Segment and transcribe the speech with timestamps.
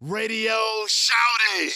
[0.00, 0.54] Radio
[0.88, 1.16] Shout
[1.58, 1.72] It.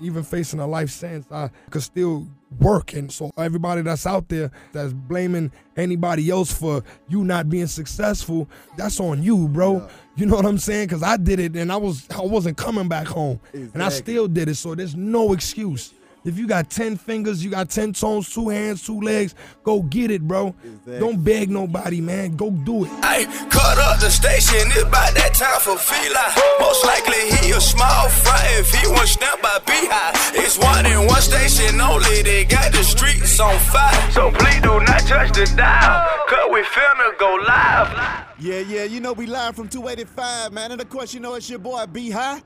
[0.00, 2.26] even facing a life sentence, I could still
[2.58, 2.94] work.
[2.94, 8.48] And so everybody that's out there that's blaming anybody else for you not being successful,
[8.76, 9.86] that's on you, bro.
[10.16, 10.88] You know what I'm saying?
[10.88, 13.38] Cause I did it and I was I wasn't coming back home.
[13.52, 14.54] And I still did it.
[14.56, 15.92] So there's no excuse.
[16.24, 20.10] If you got 10 fingers, you got 10 toes, two hands, two legs, go get
[20.10, 20.54] it, bro.
[20.86, 22.36] Don't beg nobody, man.
[22.36, 22.90] Go do it.
[23.02, 26.32] Ay, cut up the station, it's about that time for Fila.
[26.60, 30.14] Most likely he a small fry if he was snapped by Beehive.
[30.34, 34.10] It's one in one station only, they got the streets on fire.
[34.12, 38.24] So please do not touch the dial, cause we finna go live.
[38.38, 40.72] Yeah, yeah, you know we live from 285, man.
[40.72, 42.40] And of course, you know it's your boy B High.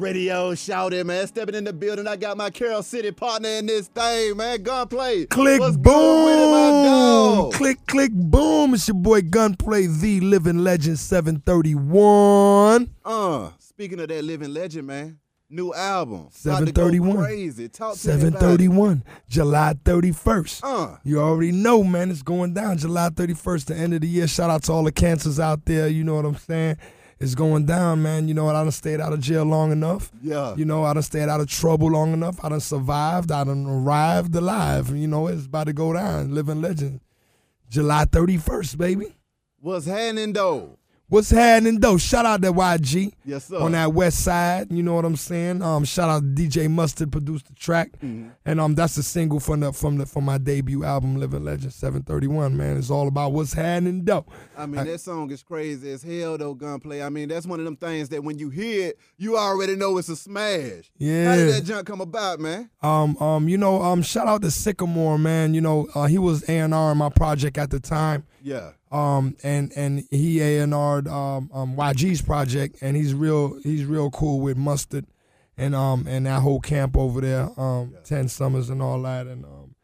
[0.00, 1.26] Radio shout it, man.
[1.26, 2.06] Stepping in the building.
[2.06, 4.62] I got my Carol City partner in this thing, man.
[4.62, 5.26] Gunplay.
[5.26, 7.52] Click What's with it, boom.
[7.52, 8.72] Click click boom.
[8.74, 12.94] It's your boy Gunplay, the living legend 731.
[13.04, 15.18] Uh, speaking of that living legend, man.
[15.52, 16.28] New album.
[16.44, 17.16] About to go 731.
[17.16, 17.68] Crazy.
[17.68, 18.40] Talk to me about it.
[18.40, 20.60] 731, July 31st.
[20.62, 20.96] Uh.
[21.02, 24.28] You already know, man, it's going down July 31st, the end of the year.
[24.28, 25.88] Shout out to all the cancers out there.
[25.88, 26.76] You know what I'm saying?
[27.20, 28.28] It's going down, man.
[28.28, 28.56] You know what?
[28.56, 30.10] I done stayed out of jail long enough.
[30.22, 30.54] Yeah.
[30.56, 32.42] You know, I done stayed out of trouble long enough.
[32.42, 33.30] I done survived.
[33.30, 34.88] I done arrived alive.
[34.96, 36.34] You know, it's about to go down.
[36.34, 37.00] Living legend.
[37.68, 39.14] July 31st, baby.
[39.60, 40.78] What's happening, though?
[41.10, 41.98] What's happening though?
[41.98, 43.12] Shout out to YG.
[43.24, 43.58] Yes, sir.
[43.58, 45.60] On that west side, you know what I'm saying?
[45.60, 47.90] Um, shout out to DJ Mustard produced the track.
[48.00, 48.28] Mm-hmm.
[48.46, 51.72] And um that's a single from the from the from my debut album, Living Legend
[51.72, 52.76] 731, man.
[52.76, 54.24] It's all about what's happening though.
[54.56, 57.02] I mean, that song is crazy as hell, though, Gunplay.
[57.02, 59.98] I mean, that's one of them things that when you hear it, you already know
[59.98, 60.92] it's a smash.
[60.96, 61.30] Yeah.
[61.30, 62.70] How did that junk come about, man?
[62.82, 65.54] Um, um, you know, um, shout out to Sycamore, man.
[65.54, 68.26] You know, uh, he was A and R in my project at the time.
[68.42, 68.70] Yeah.
[68.90, 73.84] Um, and and he A and R'd um, um YG's project, and he's real he's
[73.84, 75.06] real cool with Mustard,
[75.56, 79.44] and um and that whole camp over there, um, Ten Summers and all that, and
[79.44, 79.74] um,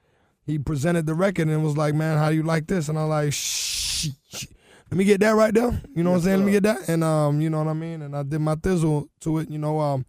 [0.44, 2.88] he presented the record and was like, man, how do you like this?
[2.88, 4.46] And I'm like, shh, shh.
[4.90, 5.80] let me get that right there.
[5.94, 6.38] You know what I'm saying?
[6.38, 8.02] Let me get that, and um, you know what I mean?
[8.02, 9.50] And I did my thizzle to it.
[9.50, 10.04] You know, um,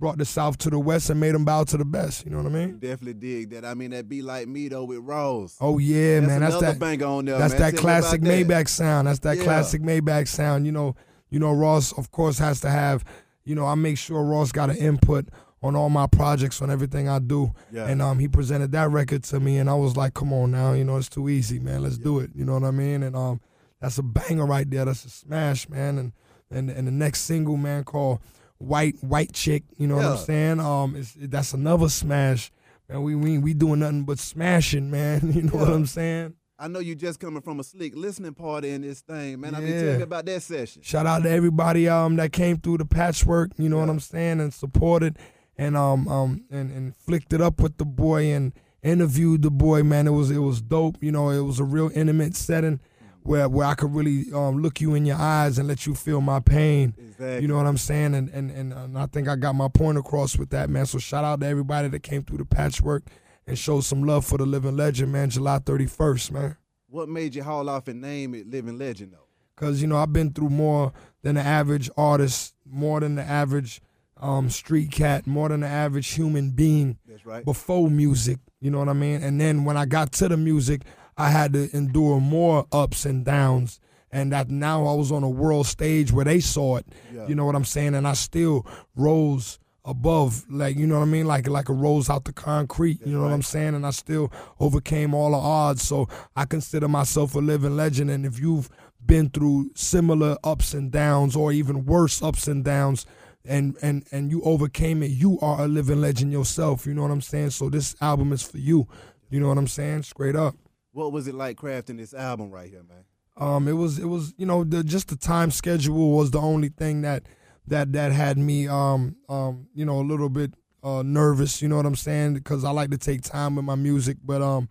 [0.00, 2.24] brought the South to the West and made them bow to the best.
[2.24, 2.78] You know what I mean?
[2.78, 3.64] Definitely dig that.
[3.64, 5.56] I mean, that be like me, though, with Ross.
[5.60, 6.40] Oh yeah, That's man.
[6.40, 7.60] That's that banger on there, That's man.
[7.60, 8.46] that Tell classic about that.
[8.48, 9.06] Maybach sound.
[9.06, 9.44] That's that Yeah.
[9.44, 10.66] classic Maybach sound.
[10.66, 10.96] You know,
[11.28, 13.04] you know, Ross of course has to have,
[13.44, 15.28] you know, I make sure Ross got an input
[15.62, 17.52] on all my projects, on everything I do.
[17.70, 17.86] Yeah.
[17.86, 20.72] And um he presented that record to me and I was like, Come on now,
[20.72, 21.82] you know, it's too easy, man.
[21.82, 22.30] Let's do it.
[22.34, 23.02] You know what I mean?
[23.02, 23.40] And um
[23.80, 24.86] that's a banger right there.
[24.86, 25.98] That's a smash, man.
[25.98, 26.12] And
[26.50, 28.20] and and the next single, man, called
[28.60, 30.60] White White Chick, you know what I'm saying?
[30.60, 32.52] Um it's, that's another smash.
[32.88, 35.32] Man, we we we doing nothing but smashing, man.
[35.34, 36.34] You know what I'm saying?
[36.58, 39.54] I know you just coming from a slick listening party in this thing, man.
[39.54, 39.80] I mean, Yeah.
[39.82, 40.82] tell me about that session.
[40.82, 44.40] Shout out to everybody um that came through the patchwork, you know what I'm saying,
[44.40, 45.18] and supported
[45.56, 49.82] and um um and, and flicked it up with the boy and interviewed the boy,
[49.82, 50.06] man.
[50.06, 52.80] It was it was dope, you know, it was a real intimate setting
[53.22, 56.20] where where I could really um look you in your eyes and let you feel
[56.20, 56.94] my pain.
[56.98, 57.42] Exactly.
[57.42, 58.14] You know what I'm saying?
[58.14, 60.86] And, and and and I think I got my point across with that, man.
[60.86, 63.04] So shout out to everybody that came through the patchwork
[63.46, 66.56] and showed some love for the living legend, man, July 31st, man.
[66.88, 69.26] What made you haul off and name it Living Legend, though?
[69.56, 70.92] Cause you know I've been through more
[71.22, 73.82] than the average artist, more than the average
[74.16, 76.98] um, street cat, more than the average human being.
[77.06, 77.44] That's right.
[77.44, 79.22] Before music, you know what I mean.
[79.22, 80.82] And then when I got to the music,
[81.20, 83.80] I had to endure more ups and downs.
[84.12, 86.86] And that now I was on a world stage where they saw it.
[87.14, 87.28] Yeah.
[87.28, 87.94] You know what I'm saying?
[87.94, 88.66] And I still
[88.96, 93.00] rose above, like you know what I mean, like like a rose out the concrete.
[93.06, 93.74] You know what I'm saying?
[93.74, 95.82] And I still overcame all the odds.
[95.82, 98.10] So I consider myself a living legend.
[98.10, 98.68] And if you've
[99.04, 103.06] been through similar ups and downs, or even worse ups and downs,
[103.44, 106.86] and and and you overcame it, you are a living legend yourself.
[106.86, 107.50] You know what I'm saying?
[107.50, 108.88] So this album is for you.
[109.30, 110.02] You know what I'm saying?
[110.02, 110.56] Straight up.
[110.92, 113.04] What was it like crafting this album right here, man?
[113.36, 116.68] Um, it was it was you know the just the time schedule was the only
[116.68, 117.24] thing that
[117.66, 121.62] that that had me um um you know a little bit uh nervous.
[121.62, 122.34] You know what I'm saying?
[122.34, 124.68] Because I like to take time with my music, but um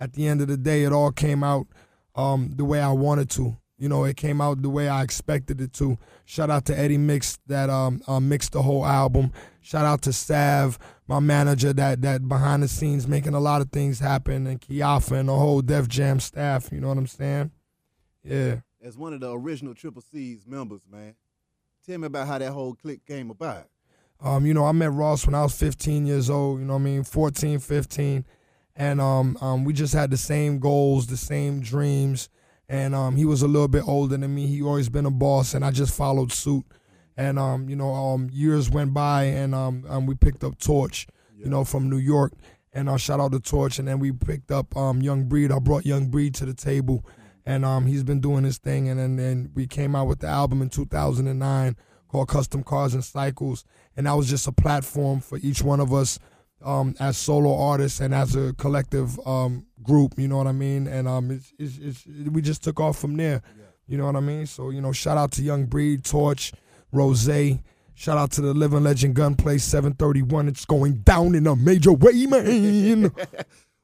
[0.00, 1.66] at the end of the day, it all came out
[2.14, 3.56] um the way I wanted to.
[3.76, 5.98] You know, it came out the way I expected it to.
[6.24, 9.32] Shout out to Eddie Mix that um uh, mixed the whole album.
[9.68, 10.78] Shout out to Sav,
[11.08, 15.18] my manager that that behind the scenes making a lot of things happen, and Kiafa
[15.18, 16.70] and the whole Def Jam staff.
[16.72, 17.50] You know what I'm saying?
[18.24, 18.60] Yeah.
[18.82, 21.16] As one of the original Triple C's members, man,
[21.84, 23.68] tell me about how that whole clique came about.
[24.22, 26.80] Um, you know, I met Ross when I was 15 years old, you know what
[26.80, 28.24] I mean, 14, 15.
[28.74, 32.30] And um, um, we just had the same goals, the same dreams.
[32.70, 34.46] And um, he was a little bit older than me.
[34.46, 36.64] He always been a boss, and I just followed suit.
[37.18, 41.08] And um, you know, um, years went by, and um, um we picked up Torch,
[41.36, 42.32] you know, from New York,
[42.72, 45.50] and uh, shout out to Torch, and then we picked up um Young Breed.
[45.50, 47.04] I brought Young Breed to the table,
[47.44, 50.28] and um he's been doing his thing, and then then we came out with the
[50.28, 51.76] album in 2009
[52.06, 53.64] called Custom Cars and Cycles,
[53.96, 56.20] and that was just a platform for each one of us
[56.64, 60.14] um, as solo artists and as a collective um, group.
[60.16, 60.86] You know what I mean?
[60.86, 63.42] And um, it's, it's, it's, we just took off from there.
[63.86, 64.46] You know what I mean?
[64.46, 66.52] So you know, shout out to Young Breed, Torch,
[66.92, 67.28] Ross.
[67.94, 70.48] Shout out to the Living Legend Gunplay 731.
[70.48, 73.12] It's going down in a major way, man.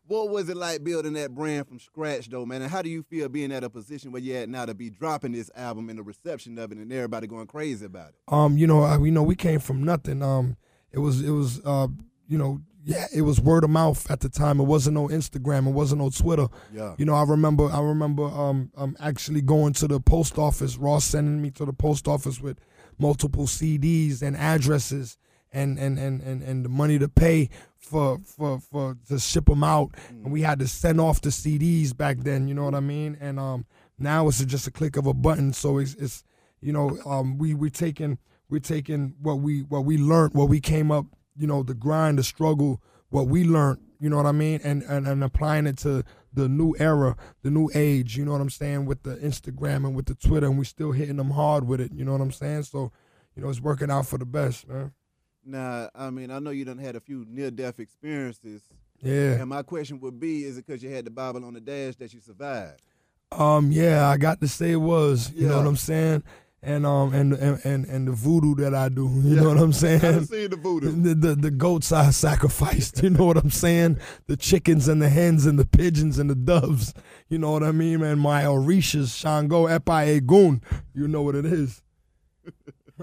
[0.07, 2.61] What was it like building that brand from scratch, though, man?
[2.61, 4.91] And how do you feel being at a position where you're at now to be
[4.91, 8.17] dropping this album and the reception of it, and everybody going crazy about it?
[8.29, 10.23] um, you know, I, you know, we came from nothing.
[10.23, 10.59] Um,
[10.93, 11.89] it was, it was, uh,
[12.29, 14.61] you know, yeah, it was word of mouth at the time.
[14.61, 15.67] It wasn't no Instagram.
[15.67, 16.49] It wasn't no Twitter.
[16.73, 16.95] Yeah.
[16.99, 20.77] You know, I remember, I remember, um, um, actually going to the post office.
[20.77, 22.59] Ross sending me to the post office with
[22.99, 25.17] multiple CDs and addresses
[25.53, 27.49] and and and and, and the money to pay
[27.79, 29.95] for for for to ship them out.
[30.11, 32.49] And we had to send off the CDs back then.
[32.49, 33.17] You know what I mean?
[33.21, 33.65] And um,
[33.99, 35.53] now it's just a click of a button.
[35.55, 36.23] So it's it's
[36.61, 38.19] you know um, we we taking
[38.51, 42.19] we're taking what we what we learned, what we came up, you know, the grind,
[42.19, 43.81] the struggle, what we learned.
[44.01, 44.61] You know what I mean?
[44.65, 48.17] And and, and applying it to the new era, the new age.
[48.17, 48.87] You know what I'm saying?
[48.87, 51.93] With the Instagram and with the Twitter, and we still hitting them hard with it.
[51.95, 52.65] You know what I'm saying?
[52.65, 52.93] So,
[53.37, 54.93] you know, it's working out for the best, man.
[55.47, 58.63] Now, I mean, I know you done had a few near-death experiences,
[59.03, 59.33] Yeah.
[59.35, 61.97] and my question would be: Is it because you had the Bible on the dash
[61.97, 62.81] that you survived?
[63.31, 65.31] Um, yeah, I got to say it was.
[65.33, 66.23] You know what I'm saying?
[66.65, 69.07] And um and and and, the voodoo that I do.
[69.23, 70.01] You know what I'm saying?
[70.01, 70.93] done seen the voodoo.
[70.93, 73.99] The, the the goats I sacrificed, you know what I'm saying?
[74.29, 76.95] The chickens and the hens and the pigeons and the doves,
[77.29, 78.19] you know what I mean, man?
[78.19, 80.63] My Orishas, Shango, Epa Egun,
[80.95, 81.83] you know what it is.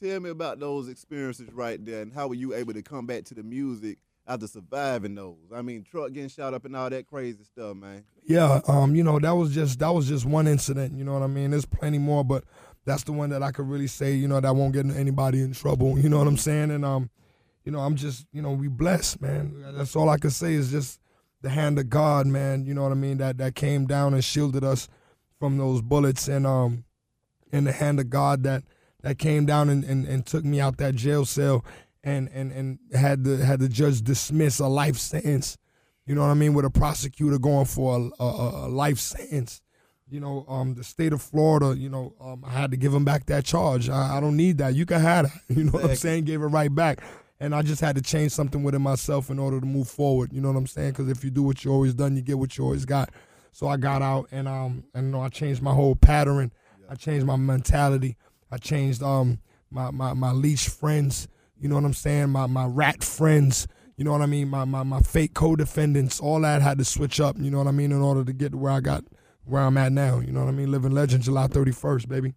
[0.00, 3.24] Tell me about those experiences right there, and how were you able to come back
[3.26, 5.38] to the music after surviving those?
[5.52, 8.04] I mean, truck getting shot up and all that crazy stuff, man.
[8.24, 11.22] Yeah, um, you know, that was just that was just one incident, you know what
[11.22, 11.50] I mean?
[11.50, 12.44] There's plenty more, but
[12.84, 15.52] that's the one that I could really say, you know, that won't get anybody in
[15.52, 16.70] trouble, you know what I'm saying?
[16.70, 17.10] And um,
[17.64, 19.64] you know, I'm just, you know, we blessed, man.
[19.76, 21.00] That's all I can say is just
[21.42, 24.24] the hand of God, man, you know what I mean, that that came down and
[24.24, 24.88] shielded us
[25.38, 26.84] from those bullets and um
[27.52, 28.64] and the hand of God that
[29.02, 31.64] that came down and, and, and took me out that jail cell
[32.04, 35.58] and, and, and had the had the judge dismiss a life sentence.
[36.06, 36.54] You know what I mean?
[36.54, 39.60] With a prosecutor going for a, a, a life sentence.
[40.10, 43.04] You know, um, the state of Florida, you know, um, I had to give him
[43.04, 43.90] back that charge.
[43.90, 44.74] I, I don't need that.
[44.74, 45.40] You can have that.
[45.56, 46.24] You know what I'm saying?
[46.24, 47.02] Gave it right back.
[47.40, 50.32] And I just had to change something within myself in order to move forward.
[50.32, 50.92] You know what I'm saying?
[50.92, 53.10] Because if you do what you always done, you get what you always got.
[53.52, 56.52] So I got out and um and you know I changed my whole pattern.
[56.88, 58.16] I changed my mentality.
[58.50, 59.40] I changed um
[59.70, 61.28] my my my leash friends.
[61.60, 62.30] You know what I'm saying?
[62.30, 63.66] My my rat friends.
[63.96, 64.48] You know what I mean?
[64.48, 66.20] My my my fake co-defendants.
[66.20, 67.36] All that had to switch up.
[67.38, 67.92] You know what I mean?
[67.92, 69.04] In order to get to where I got
[69.44, 70.20] where I'm at now.
[70.20, 70.70] You know what I mean?
[70.70, 72.34] Living legend, July 31st, baby.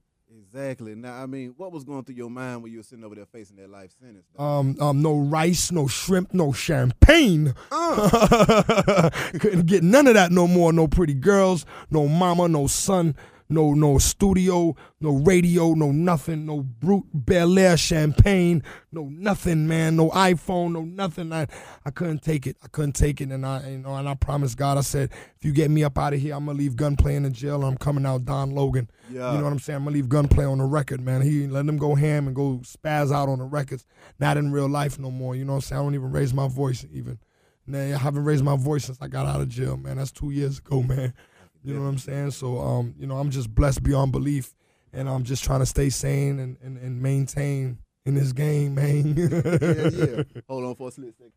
[0.53, 0.95] Exactly.
[0.95, 3.25] Now, I mean, what was going through your mind when you were sitting over there
[3.25, 4.25] facing that life sentence?
[4.35, 4.43] though?
[4.43, 7.53] Um, um, no rice, no shrimp, no champagne.
[7.71, 10.73] Couldn't get none of that no more.
[10.73, 13.15] No pretty girls, no mama, no son,
[13.51, 20.09] no no studio, no radio, no nothing, no brut Belaire champagne, no nothing, man, no
[20.11, 21.31] iPhone, no nothing.
[21.31, 21.47] I
[21.85, 22.57] I couldn't take it.
[22.63, 24.77] I couldn't take it, and I you know, and I promised God.
[24.77, 27.23] I said, if you get me up out of here, I'm gonna leave gunplay in
[27.23, 27.55] the jail.
[27.55, 28.89] and I'm coming out Don Logan.
[29.09, 29.33] Yeah.
[29.33, 29.77] You know what I'm saying?
[29.77, 31.21] I'm gonna leave gunplay on the record, man.
[31.21, 33.85] He let them go ham and go spaz out on the records.
[34.19, 35.35] Not in real life no more.
[35.35, 35.79] You know what I'm saying?
[35.79, 37.19] I don't even raise my voice even.
[37.67, 39.97] Nah, I haven't raised my voice since I got out of jail, man.
[39.97, 41.13] That's two years ago, man.
[41.63, 42.31] You know what I'm saying?
[42.31, 44.53] So um, you know, I'm just blessed beyond belief.
[44.93, 49.15] And I'm just trying to stay sane and, and, and maintain in this game, man.
[49.15, 50.23] yeah, yeah.
[50.49, 51.31] Hold on for a split second.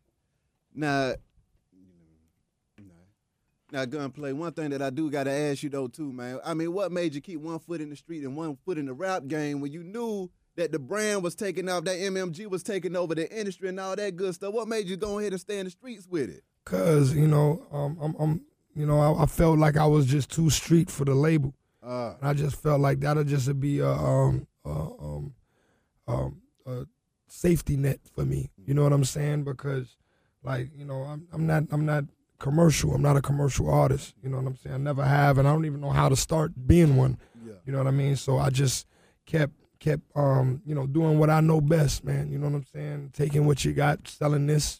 [0.73, 1.13] Now,
[3.71, 4.31] now, gunplay.
[4.31, 6.39] One thing that I do got to ask you though, too, man.
[6.45, 8.85] I mean, what made you keep one foot in the street and one foot in
[8.85, 12.63] the rap game when you knew that the brand was taking off, that MMG was
[12.63, 14.53] taking over the industry and all that good stuff?
[14.53, 16.43] What made you go ahead and stay in the streets with it?
[16.63, 18.41] Cause you know, um, I'm, I'm,
[18.75, 21.53] you know, I, I felt like I was just too street for the label.
[21.83, 25.33] Uh, And I just felt like that'll just be a um, a, um,
[26.07, 26.85] um, a
[27.27, 28.49] safety net for me.
[28.65, 29.43] You know what I'm saying?
[29.43, 29.95] Because,
[30.43, 32.05] like, you know, I'm, I'm not I'm not
[32.39, 32.93] commercial.
[32.93, 34.13] I'm not a commercial artist.
[34.21, 34.75] You know what I'm saying?
[34.75, 37.17] I never have, and I don't even know how to start being one.
[37.45, 37.53] yeah.
[37.65, 38.15] You know what I mean?
[38.15, 38.87] So I just
[39.25, 42.31] kept kept um, you know, doing what I know best, man.
[42.31, 43.11] You know what I'm saying?
[43.13, 44.79] Taking what you got, selling this,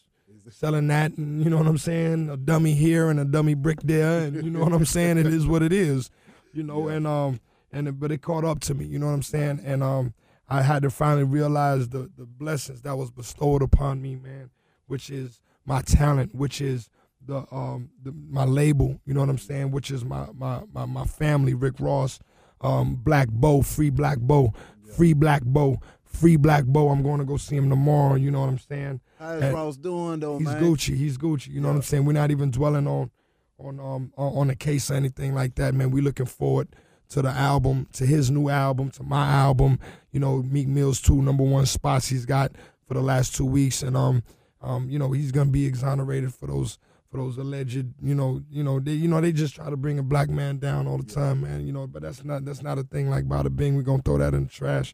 [0.52, 2.30] selling that, and you know what I'm saying?
[2.30, 5.18] A dummy here and a dummy brick there, and you know what I'm saying?
[5.18, 6.10] It is what it is.
[6.54, 7.40] You know, and um
[7.72, 9.62] and it, but it caught up to me, you know what I'm saying?
[9.66, 10.14] And um
[10.48, 14.52] I had to finally realize the the blessings that was bestowed upon me, man,
[14.88, 16.90] which is my talent, which is
[17.26, 20.86] the um the, my label, you know what I'm saying, which is my my my,
[20.86, 22.20] my family, Rick Ross,
[22.62, 24.54] um Black Bo, Free Black Bo,
[24.96, 26.90] Free Black Bo, Free Black Bo.
[26.90, 29.02] I'm going to go see him tomorrow, you know what I'm saying?
[29.20, 30.62] How is And Ross doing though, He's man?
[30.62, 32.06] Gucci, he's Gucci, you know what I'm saying?
[32.06, 33.12] We're not even dwelling on
[33.58, 35.92] on um on on a case or anything like that, man.
[35.92, 36.70] We're looking forward
[37.10, 39.80] to the album, to his new album, to my album.
[40.12, 42.52] You know, Meek Mill's two number one spots he's got
[42.88, 44.24] for the last two weeks, and um,
[44.62, 46.78] um, you know, he's gonna be exonerated for those
[47.10, 50.00] for those alleged, you know, you know, they, you know, they just try to bring
[50.00, 51.66] a black man down all the time, man.
[51.66, 53.76] You know, but that's not that's not a thing like bada bing.
[53.76, 54.94] We're gonna throw that in the trash,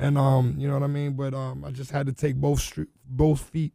[0.00, 1.12] and um, you know what I mean.
[1.12, 3.74] But um, I just had to take both street, both feet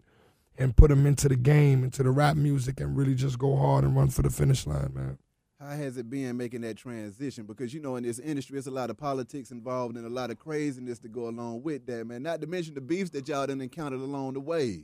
[0.58, 3.84] and put them into the game, into the rap music, and really just go hard
[3.84, 5.18] and run for the finish line, man.
[5.60, 7.46] How has it been making that transition?
[7.46, 10.30] Because you know, in this industry, it's a lot of politics involved and a lot
[10.32, 12.24] of craziness to go along with that, man.
[12.24, 14.84] Not to mention the beefs that y'all done encountered along the way.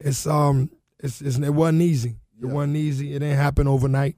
[0.00, 0.70] It's um,
[1.00, 2.16] it's, it's it wasn't easy.
[2.40, 2.52] It Yeah.
[2.52, 3.10] wasn't easy.
[3.14, 4.16] It didn't happen overnight.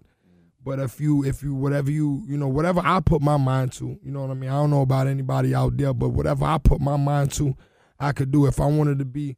[0.62, 3.98] But if you if you whatever you you know whatever I put my mind to,
[4.02, 4.50] you know what I mean.
[4.50, 7.56] I don't know about anybody out there, but whatever I put my mind to,
[7.98, 8.46] I could do.
[8.46, 9.36] If I wanted to be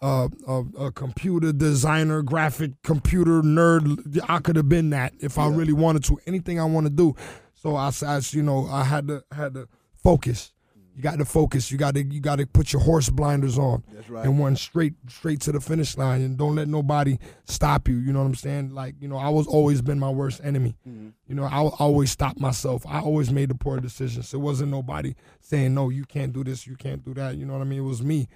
[0.00, 5.48] uh, a, a computer designer, graphic computer nerd, I could have been that if I
[5.48, 5.56] Yeah.
[5.56, 6.18] really wanted to.
[6.26, 7.14] Anything I want to do.
[7.52, 9.68] So I, I you know I had to had to
[10.02, 10.53] focus.
[10.96, 11.72] You got to focus.
[11.72, 14.24] You got to you got to put your horse blinders on That's right.
[14.24, 17.96] and run straight straight to the finish line and don't let nobody stop you.
[17.96, 18.70] You know what I'm saying?
[18.74, 20.76] Like you know, I was always been my worst enemy.
[20.84, 22.86] You know, I al- always stopped myself.
[22.86, 24.32] I always made the poor decisions.
[24.32, 27.36] It wasn't nobody saying no, you can't do this, you can't do that.
[27.36, 27.80] You know what I mean?
[27.80, 28.28] It was me.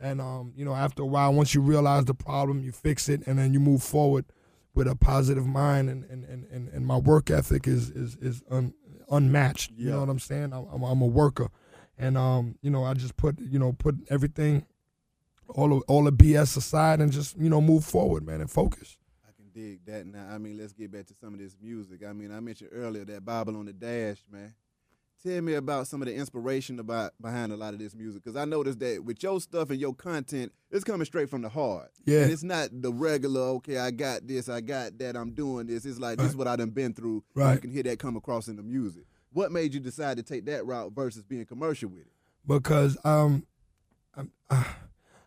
[0.00, 3.26] And um, you know, after a while, once you realize the problem, you fix it,
[3.26, 4.26] and then you move forward
[4.74, 5.88] with a positive mind.
[5.88, 8.74] And and, and, and, and my work ethic is is is un,
[9.10, 9.72] unmatched.
[9.76, 10.52] You know what I'm saying?
[10.52, 11.48] I'm, I'm a worker,
[11.98, 14.66] and um, you know, I just put you know put everything,
[15.48, 18.96] all of, all the BS aside, and just you know move forward, man, and focus.
[19.26, 20.06] I can dig that.
[20.06, 22.04] Now, I mean, let's get back to some of this music.
[22.06, 24.54] I mean, I mentioned earlier that Bible on the Dash, man.
[25.22, 28.36] Tell me about some of the inspiration about behind a lot of this music, because
[28.36, 31.92] I noticed that with your stuff and your content, it's coming straight from the heart.
[32.04, 32.24] Yeah.
[32.24, 33.40] and it's not the regular.
[33.40, 35.86] Okay, I got this, I got that, I'm doing this.
[35.86, 37.24] It's like this is what I done been through.
[37.34, 37.54] Right.
[37.54, 39.04] you can hear that come across in the music.
[39.34, 42.06] What made you decide to take that route versus being commercial with it?
[42.46, 43.46] because um,
[44.16, 44.64] I'm, uh,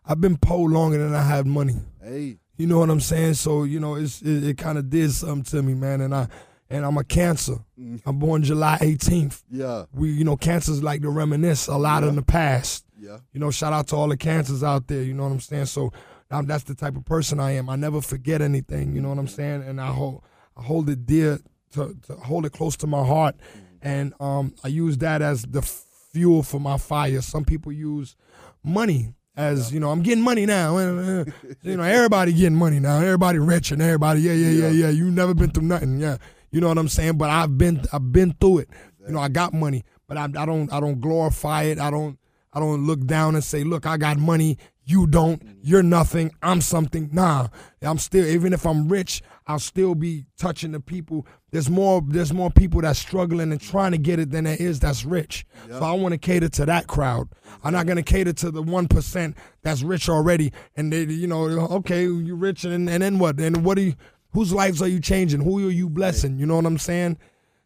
[0.06, 1.76] I've been poor longer than I had money.
[2.02, 3.34] Hey, You know what I'm saying?
[3.34, 6.00] So you know, it's it, it kind of did something to me, man.
[6.00, 6.28] And I
[6.70, 7.56] and I'm a cancer.
[7.78, 8.00] Mm.
[8.06, 9.42] I'm born July 18th.
[9.50, 12.84] yeah, We you know, cancers like to reminisce a lot in the past.
[13.00, 15.02] yeah, You know, shout out to all the cancers out there.
[15.02, 15.66] You know what I'm saying?
[15.66, 15.92] So
[16.30, 17.68] um, that's the type of person I am.
[17.70, 18.94] I never forget anything.
[18.94, 19.62] You know what I'm saying?
[19.62, 20.22] And I hold
[20.56, 21.38] I hold it dear
[21.72, 23.34] to, to hold it close to my heart,
[23.82, 27.20] and um, I use that as the fuel for my fire.
[27.20, 28.16] Some people use
[28.62, 29.90] money as you know.
[29.90, 30.78] I'm getting money now.
[31.62, 33.00] you know, everybody getting money now.
[33.00, 34.88] Everybody rich and everybody yeah yeah yeah yeah.
[34.90, 35.98] You never been through nothing.
[35.98, 36.18] Yeah,
[36.50, 37.18] you know what I'm saying.
[37.18, 38.70] But I've been I've been through it.
[39.06, 41.78] You know, I got money, but I, I don't I don't glorify it.
[41.78, 42.18] I don't
[42.52, 44.58] I don't look down and say, look, I got money.
[44.84, 45.42] You don't.
[45.62, 46.32] You're nothing.
[46.42, 47.10] I'm something.
[47.12, 47.48] Nah,
[47.82, 48.26] I'm still.
[48.26, 51.26] Even if I'm rich, I'll still be touching the people.
[51.50, 52.02] There's more.
[52.06, 55.46] There's more people that's struggling and trying to get it than there is that's rich.
[55.68, 57.30] So I want to cater to that crowd.
[57.64, 60.52] I'm not gonna cater to the one percent that's rich already.
[60.76, 63.40] And they, you know, okay, you're rich, and, and then what?
[63.40, 63.94] And what are you?
[64.32, 65.40] Whose lives are you changing?
[65.40, 66.38] Who are you blessing?
[66.38, 67.16] You know what I'm saying?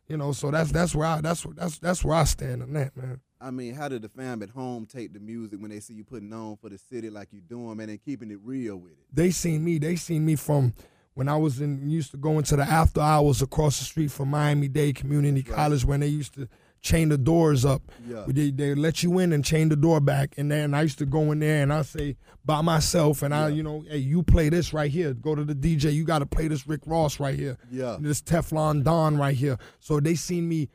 [0.06, 2.96] You know, so that's that's where I that's that's that's where I stand on that,
[2.96, 3.20] man.
[3.40, 6.04] I mean, how did the fam at home take the music when they see you
[6.04, 8.98] putting on for the city like you doing, man, and keeping it real with it?
[9.12, 9.78] they seen me.
[9.78, 10.74] They seen me from
[11.14, 14.30] when I was in used to go into the after hours across the street from
[14.30, 16.48] Miami Dade Community College when they used to
[16.80, 17.82] chain the doors up.
[18.08, 18.24] Yeah.
[18.26, 21.06] They they let you in and chain the door back, and then I used to
[21.06, 24.48] go in there and I say by myself, and I you know, hey, you play
[24.48, 25.14] this right here.
[25.14, 25.92] Go to the DJ.
[25.92, 27.56] You got to play this Rick Ross right here.
[27.70, 27.96] Yeah.
[28.00, 29.58] This Teflon Don right here.
[29.80, 30.68] So they seen me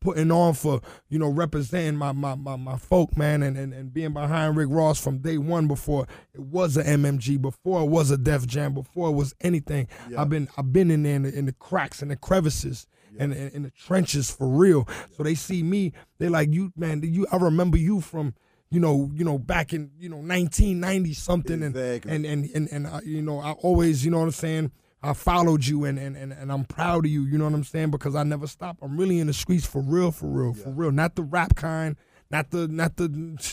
[0.00, 3.92] putting on for you know representing my my my, my folk man and, and and
[3.92, 8.10] being behind Rick Ross from day one before it was a MMG before it was
[8.10, 10.20] a Def Jam before it was anything Yeah.
[10.22, 12.86] I've been I've been in there in the, in the cracks and the crevices
[13.18, 14.86] and in, in the trenches for real
[15.16, 18.34] so they see me they like you man you I remember you from
[18.70, 22.12] you know you know back in you know 1990 something Exactly.
[22.14, 24.72] and and and and, and I, you know I always you know what I'm saying
[25.02, 27.64] I followed you and, and, and, and I'm proud of you, you know what I'm
[27.64, 27.90] saying?
[27.90, 28.78] Because I never stop.
[28.82, 30.90] I'm really in the streets for real, for real, for real.
[30.90, 31.96] Not the rap kind,
[32.30, 33.52] not the not the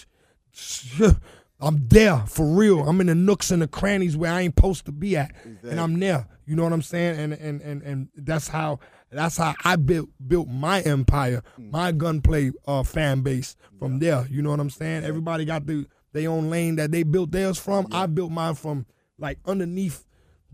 [1.60, 2.88] I'm there for real.
[2.88, 5.32] I'm in the nooks and the crannies where I ain't supposed to be at.
[5.64, 6.28] And I'm there.
[6.46, 7.20] You know what I'm saying?
[7.20, 8.80] And and and and that's how
[9.12, 11.72] That's how I built built my empire, Mm.
[11.72, 14.28] my gunplay uh, fan base from there.
[14.30, 15.06] You know what I'm saying?
[15.06, 17.88] Everybody got the their own lane that they built theirs from.
[17.92, 18.86] I built mine from
[19.18, 20.06] like underneath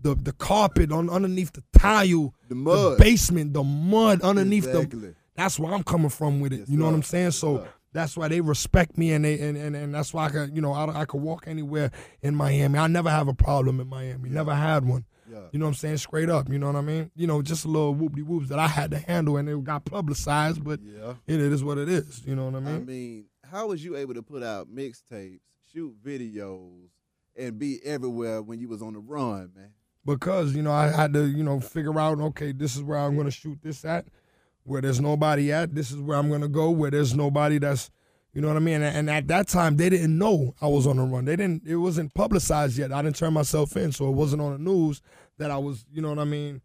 [0.02, 2.98] the the carpet, on underneath the tile, The mud.
[2.98, 4.98] basement, the mud underneath Exactly.
[5.00, 5.14] the.
[5.34, 6.60] That's where I'm coming from with it.
[6.60, 6.94] Yes, you know what.
[6.94, 7.30] I'm saying?
[7.30, 7.68] So sir.
[7.92, 10.60] that's why they respect me, and they and, and, and that's why I can you
[10.60, 11.90] know I, I could walk anywhere
[12.20, 12.78] in Miami.
[12.78, 14.28] I never have a problem in Miami.
[14.28, 15.04] Never had one.
[15.30, 15.38] Yeah.
[15.50, 15.96] You know what I'm saying?
[15.98, 16.50] Straight up.
[16.50, 17.10] You know what I mean?
[17.16, 19.84] You know, just a little whoopty whoops that I had to handle, and it got
[19.86, 20.62] publicized.
[20.62, 21.14] But Yeah.
[21.26, 22.22] it is what it is.
[22.26, 22.74] You know what I mean?
[22.76, 25.40] I mean, how was you able to put out mixtapes,
[25.72, 26.88] shoot videos,
[27.34, 29.70] and be everywhere when you was on the run, man?
[30.04, 33.14] Because you know I had to you know figure out okay this is where I'm
[33.14, 34.06] going to shoot this at
[34.64, 35.74] where there's nobody at.
[35.74, 37.90] This is where I'm going to go where there's nobody that's
[38.32, 38.76] you know what I mean?
[38.76, 41.24] And, and at that time they didn't know I was on the run.
[41.24, 42.92] They didn't it wasn't publicized yet.
[42.92, 45.02] I didn't turn myself in so it wasn't on the news
[45.38, 46.62] that I was you know what I mean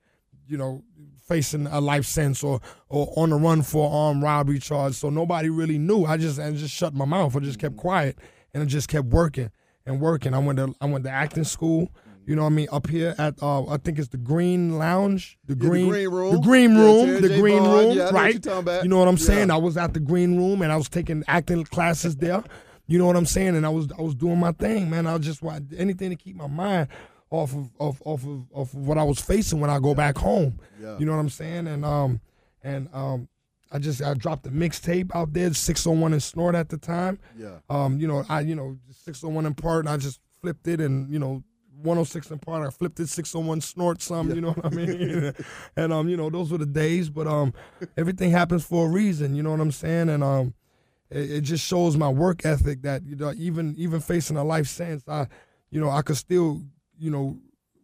[0.47, 0.83] you know
[1.27, 4.93] facing a life sentence or or on the run for armed robbery charge.
[4.93, 6.05] So nobody really knew.
[6.05, 7.35] I just I just shut my mouth.
[7.35, 7.79] I just kept mm.
[7.79, 8.17] quiet
[8.53, 9.51] and I just kept working
[9.85, 10.33] and working.
[10.33, 11.91] I went to I went to acting school
[12.27, 12.67] you know what I mean?
[12.71, 16.09] Up here at uh, I think it's the Green Lounge, the Yeah, the green, green
[16.09, 16.31] room.
[16.33, 17.73] the green room, Terry the green Bond.
[17.73, 18.13] room, Yeah, I know what
[18.65, 18.83] right?
[18.83, 19.25] You know what I'm Yeah.
[19.25, 19.49] saying?
[19.51, 22.43] I was at the green room and I was taking acting classes there.
[22.85, 23.55] You know what I'm saying?
[23.55, 25.07] And I was I was doing my thing, man.
[25.07, 26.87] I was just want anything to keep my mind
[27.29, 30.17] off of off off of off of what I was facing when I go back
[30.17, 30.59] home.
[30.81, 30.97] Yeah.
[30.99, 31.67] You know what I'm saying?
[31.67, 32.21] And um
[32.63, 33.27] and um
[33.71, 37.57] I just I dropped a mixtape out there, 601 and Snort at the time Yeah.
[37.69, 41.11] um, you know, I, you know, 601 in part, and I just flipped it, and
[41.11, 41.43] you know,
[41.81, 45.33] 106 in part, I flipped it, 601 snort some, you know what I mean?
[45.77, 47.53] and um, you know, those were the days, but um,
[47.95, 50.09] everything happens for a reason, you know what I'm saying?
[50.09, 50.53] And um,
[51.09, 54.67] it, it just shows my work ethic that you know, even even facing a life
[54.67, 55.27] sentence, I,
[55.69, 56.61] you know, I could still,
[56.97, 57.37] you know,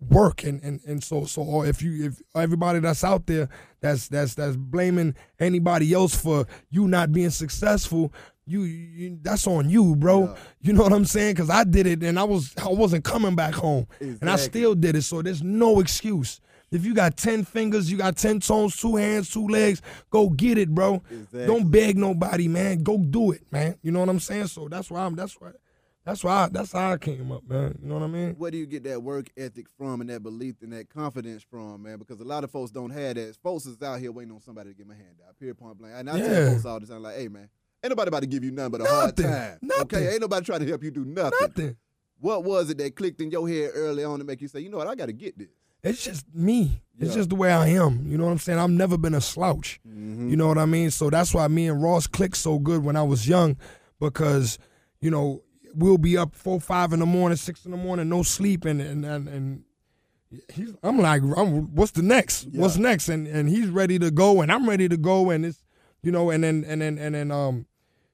[0.10, 0.43] work.
[0.43, 3.50] And and and so so or if you if everybody that's out there
[3.81, 8.13] that's that's that's blaming anybody else for you not being successful
[8.45, 10.24] you, you that's on you bro.
[10.24, 10.36] Yeah.
[10.62, 11.36] you know what i'm saying?
[11.36, 13.88] Because i did it and i was i wasn't coming back home.
[14.00, 15.03] And i still did it.
[15.03, 16.41] So there's no excuse.
[16.71, 20.58] If you got 10 fingers you got 10 toes two hands two legs go get
[20.58, 21.01] it bro.
[21.10, 21.45] Exactly.
[21.45, 22.84] don't beg nobody man.
[22.84, 23.78] Go do it man.
[23.82, 24.47] You know what i'm saying?
[24.47, 25.51] So that's why i'm that's why
[26.06, 28.52] that's why I, that's how i came up man you know what i mean Where
[28.52, 31.98] do you get that work ethic from and that belief and that confidence from, man?
[31.98, 33.36] Because a lot of folks don't have that.
[33.44, 35.38] Folks is out here waiting on somebody to give my hand out.
[35.39, 35.94] Period, point blank.
[35.98, 36.52] And I tell Yeah.
[36.52, 37.50] folks all the time, like, hey, man,
[37.84, 39.60] ain't nobody about to give you nothing but a hard time.
[39.62, 39.82] Nothing.
[39.84, 41.38] Okay, ain't nobody trying to help you do nothing.
[41.42, 41.76] nothing
[42.20, 44.70] What was it that clicked in your head early on to make you say, you
[44.70, 45.50] know what, I got to get this?
[45.84, 46.82] It's just me.
[46.98, 48.06] It's just the way I am.
[48.08, 48.58] You know what I'm saying?
[48.60, 49.80] I've never been a slouch.
[49.88, 50.30] Mm-hmm.
[50.30, 50.92] You know what I mean?
[50.92, 53.58] So that's why me and Ross clicked so good when I was young,
[54.00, 54.58] because
[55.02, 55.42] you know
[55.73, 58.81] we'll be up four, five in the morning, six in the morning, no sleep, and
[58.81, 59.27] and and.
[59.27, 59.63] and
[60.51, 62.47] He's, I'm like, I'm, what's the next?
[62.53, 63.07] What's next?
[63.07, 65.62] And and he's ready to go, and I'm ready to go, and it's,
[66.01, 67.67] you know, and then and then and then um,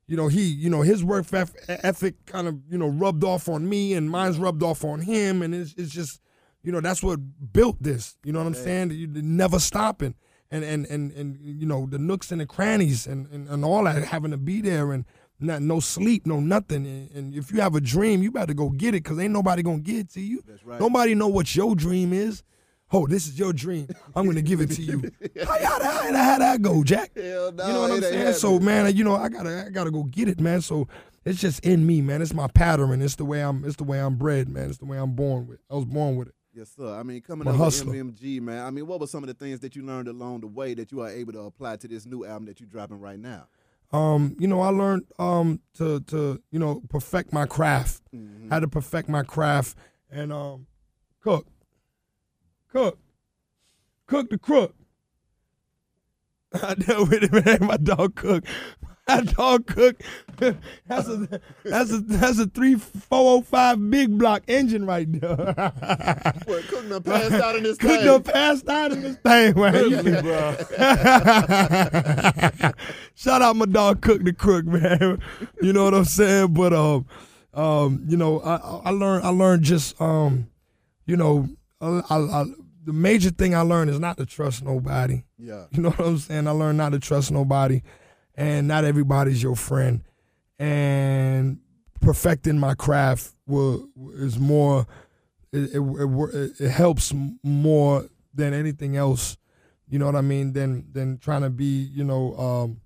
[0.06, 1.28] you know, he, you know, his work
[1.70, 5.42] ethic kind of, you know, rubbed off on me, and mine's rubbed off on him,
[5.42, 6.20] and it's it's just,
[6.62, 7.22] you know, that's what
[7.54, 8.18] built this.
[8.26, 8.92] You know what I'm saying?
[8.92, 10.16] You never stopping,
[10.52, 13.86] and and and and you know the nooks and the crannies and and, and all
[13.86, 15.06] that having to be there and.
[15.42, 18.70] Not, no sleep, no nothing, and, and if you have a dream, you better go
[18.70, 20.44] get it, cause ain't nobody gonna get it to you.
[20.46, 20.80] That's right.
[20.80, 22.44] Nobody know what your dream is.
[22.92, 23.88] Oh, this is your dream.
[24.16, 25.12] I'm gonna give it to you.
[25.46, 27.12] how, how, how, how that go, Jack?
[27.16, 28.34] Hell no, you know what I'm saying?
[28.34, 30.62] So man, you know, I gotta I gotta go get it, man.
[30.62, 30.88] So
[31.24, 32.22] it's just in me, man.
[32.22, 33.02] It's my pattern.
[33.02, 34.70] It's the way I'm it's the way I'm bred, man.
[34.70, 35.60] It's the way I'm born with.
[35.70, 36.34] I was born with it.
[36.54, 36.94] Yes, sir.
[36.94, 37.86] I mean, coming up with.
[37.86, 38.66] MMG, man.
[38.66, 40.92] I mean, what were some of the things that you learned along the way that
[40.92, 43.48] you are able to apply to this new album that you're dropping right now?
[43.92, 48.04] Um, you know, I learned um to to, you know, perfect my craft.
[48.14, 48.50] Mm-hmm.
[48.50, 49.76] How to perfect my craft
[50.10, 50.68] and um
[51.22, 51.48] cook.
[52.72, 53.00] Cook.
[54.06, 54.76] Cook the crook.
[56.64, 57.68] I dealt with it, man.
[57.68, 58.46] My dog cook.
[59.10, 60.02] My dog cook.
[60.38, 65.36] That's a that's a that's a three four oh five big block engine right there.
[66.46, 68.06] What, Cook done passed out in this Cook thing?
[68.06, 69.74] done passed out in this thing, man.
[69.74, 70.56] Really, bro.
[73.16, 75.20] Shout out my dog Cook the Crook, man.
[75.62, 76.54] You know what I'm saying?
[76.54, 77.08] But um,
[77.54, 80.50] um, you know, I I learned I learned just um,
[81.06, 81.50] you know,
[81.82, 82.46] I, I, I,
[82.86, 85.24] the major thing I learned is not to trust nobody.
[85.38, 85.66] Yeah.
[85.72, 86.48] You know what I'm saying?
[86.48, 87.82] I learned not to trust nobody,
[88.36, 90.04] and not everybody's your friend.
[90.58, 91.60] And
[92.02, 94.86] perfecting my craft will is more.
[95.52, 97.14] It, it, it, it helps
[97.44, 99.38] more than anything else.
[99.88, 100.54] You know what I mean?
[100.54, 102.82] Than than trying to be, you know, um,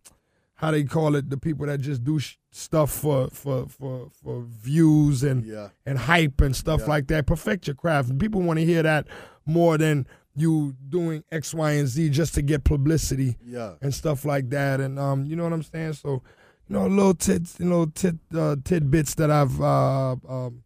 [0.56, 4.44] how they call it, the people that just do sh- stuff for for for for
[4.48, 5.70] views and Yeah.
[5.86, 6.88] and hype and stuff Yeah.
[6.88, 7.26] like that.
[7.26, 8.18] Perfect your craft.
[8.20, 9.08] People want to hear that
[9.46, 13.74] more than you doing X, Y, and Z just to get publicity Yeah.
[13.82, 14.80] and stuff like that.
[14.80, 15.94] And um, you know what I'm saying?
[15.94, 16.24] So,
[16.68, 20.64] you know, little tits, you know, tit uh, tidbits that I've uh, um,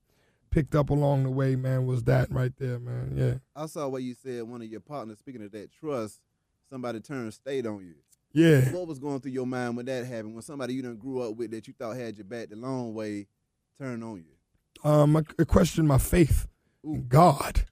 [0.51, 3.13] picked up along the way, man, was that right there, man.
[3.15, 3.33] Yeah.
[3.61, 4.43] I saw what you said.
[4.43, 6.19] One of your partners, speaking of that trust,
[6.69, 7.95] somebody turned state on you.
[8.33, 8.71] Yeah.
[8.71, 10.33] What was going through your mind when that happened?
[10.33, 12.93] When somebody you done grew up with that you thought had your back the long
[12.93, 13.27] way
[13.79, 14.89] turned on you?
[14.89, 16.47] Um, I, questioned my faith
[16.85, 16.93] Ooh.
[16.95, 17.65] in God.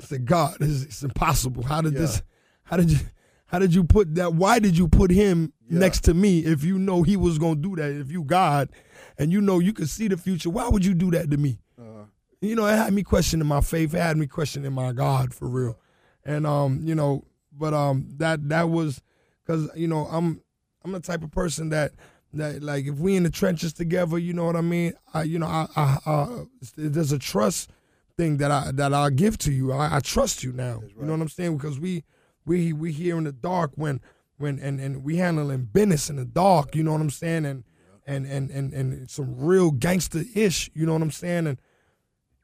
[0.00, 1.62] I said, God, this it's impossible.
[1.62, 2.00] How did Yeah.
[2.00, 2.22] this?
[2.64, 2.98] How did you?
[3.46, 4.32] How did you put that?
[4.34, 5.80] Why did you put him Yeah.
[5.80, 7.90] next to me if you know he was gonna do that?
[7.92, 8.70] If you God,
[9.18, 11.58] and you know you could see the future, why would you do that to me?
[11.78, 12.04] Uh,
[12.40, 13.92] you know, it had me questioning my faith.
[13.94, 15.78] It had me questioning my God for real.
[16.24, 19.02] And um, you know, but um, that that was
[19.44, 20.40] because you know I'm
[20.82, 21.92] I'm the type of person that
[22.32, 24.94] that like if we in the trenches together, you know what I mean.
[25.12, 26.44] I you know I, I uh,
[26.76, 27.68] there's a trust
[28.16, 29.72] thing that I that I give to you.
[29.72, 30.82] I, I trust you now.
[30.96, 31.56] You know what I'm saying?
[31.56, 32.04] Because we
[32.44, 34.00] we we here in the dark when
[34.38, 36.74] when and and we handling business in the dark.
[36.74, 37.46] You know what I'm saying?
[37.46, 37.64] And
[38.06, 40.70] and and and and some real gangster ish.
[40.74, 41.46] You know what I'm saying?
[41.46, 41.58] And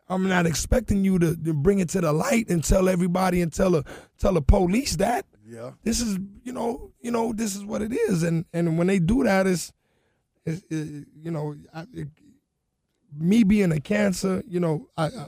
[0.09, 3.53] I'm not expecting you to, to bring it to the light and tell everybody and
[3.53, 3.85] tell the
[4.19, 5.73] tell the police that yeah.
[5.83, 8.99] this is you know you know this is what it is and and when they
[8.99, 9.73] do that it's,
[10.45, 12.09] it's it, you know I, it,
[13.17, 15.27] me being a cancer you know I, I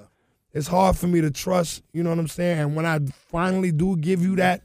[0.52, 2.98] it's hard for me to trust you know what I'm saying and when I
[3.30, 4.62] finally do give you that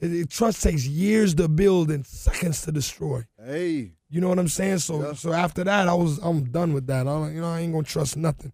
[0.00, 3.92] it, it- trust takes years to build and seconds to destroy Hey.
[4.10, 4.78] you know what I'm saying?
[4.78, 5.12] So Yeah.
[5.14, 7.06] so after that, I was I'm done with that.
[7.08, 8.52] I you know I ain't gonna trust nothing,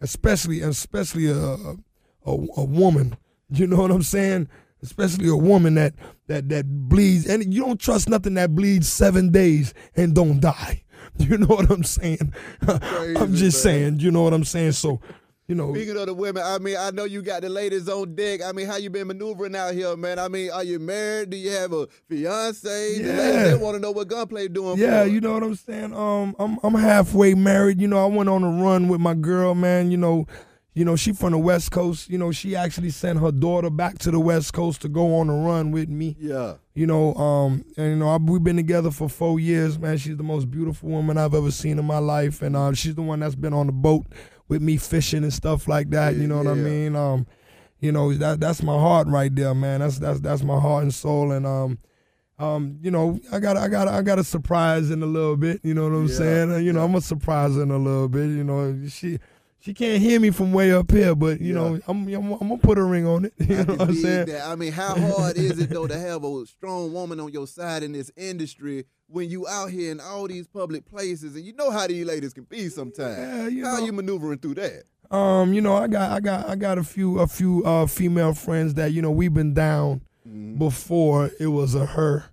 [0.00, 1.76] especially especially a a,
[2.26, 3.16] a a woman.
[3.54, 4.48] You know what I'm saying?
[4.82, 5.92] Especially a woman that
[6.26, 10.82] that that bleeds, and you don't trust nothing that bleeds seven days and don't die.
[11.18, 12.32] You know what I'm saying?
[12.66, 13.62] I'm just man.
[13.66, 14.00] saying.
[14.00, 14.72] You know what I'm saying?
[14.72, 15.00] So,
[15.48, 18.14] you know, Speaking of the women, I mean, I know you got the ladies on
[18.14, 18.40] deck.
[18.46, 20.18] I mean, how you been maneuvering out here, man?
[20.18, 21.30] I mean, are you married?
[21.30, 22.98] Do you have a fiance?
[22.98, 23.16] The Yeah.
[23.16, 24.78] ladies they want to know what gunplay doing.
[24.78, 25.08] Yeah, for.
[25.08, 25.94] you know what I'm saying.
[25.94, 27.80] Um, I'm I'm halfway married.
[27.80, 29.90] You know, I went on a run with my girl, man.
[29.90, 30.26] You know,
[30.74, 32.08] you know she from the West Coast.
[32.08, 35.28] You know, she actually sent her daughter back to the West Coast to go on
[35.28, 36.16] a run with me.
[36.20, 36.54] Yeah.
[36.74, 39.98] You know, um, and you know I, we've been together for four years, man.
[39.98, 43.02] She's the most beautiful woman I've ever seen in my life, and uh, she's the
[43.02, 44.06] one that's been on the boat
[44.52, 46.14] with me fishing and stuff like that.
[46.14, 46.94] You know what I mean?
[46.94, 47.26] Um,
[47.80, 49.80] you know that that's my heart right there, man.
[49.80, 51.78] That's that's that's my heart and soul, and um,
[52.38, 55.60] um, you know, I got I got I got a surprise in a little bit.
[55.64, 56.64] You know what I'm Yeah, saying?
[56.66, 56.84] You know, yeah.
[56.84, 58.28] I'm a surprise in a little bit.
[58.28, 59.18] You know, she
[59.62, 61.54] she can't hear me from way up here, but you Yeah.
[61.54, 63.32] know, I'm, I'm I'm gonna put a ring on it.
[63.48, 64.26] You I know what I'm saying?
[64.26, 64.46] that.
[64.46, 67.82] I mean, how hard is it though to have a strong woman on your side
[67.82, 71.70] in this industry when you out here in all these public places and you know
[71.70, 73.18] how these ladies can be sometimes?
[73.18, 73.86] Yeah, you how know.
[73.86, 74.82] you maneuvering through that?
[75.10, 78.34] Um, you know, I got I got I got a few a few uh female
[78.34, 80.56] friends that you know we've been down Mm-hmm.
[80.56, 82.26] before it was a her.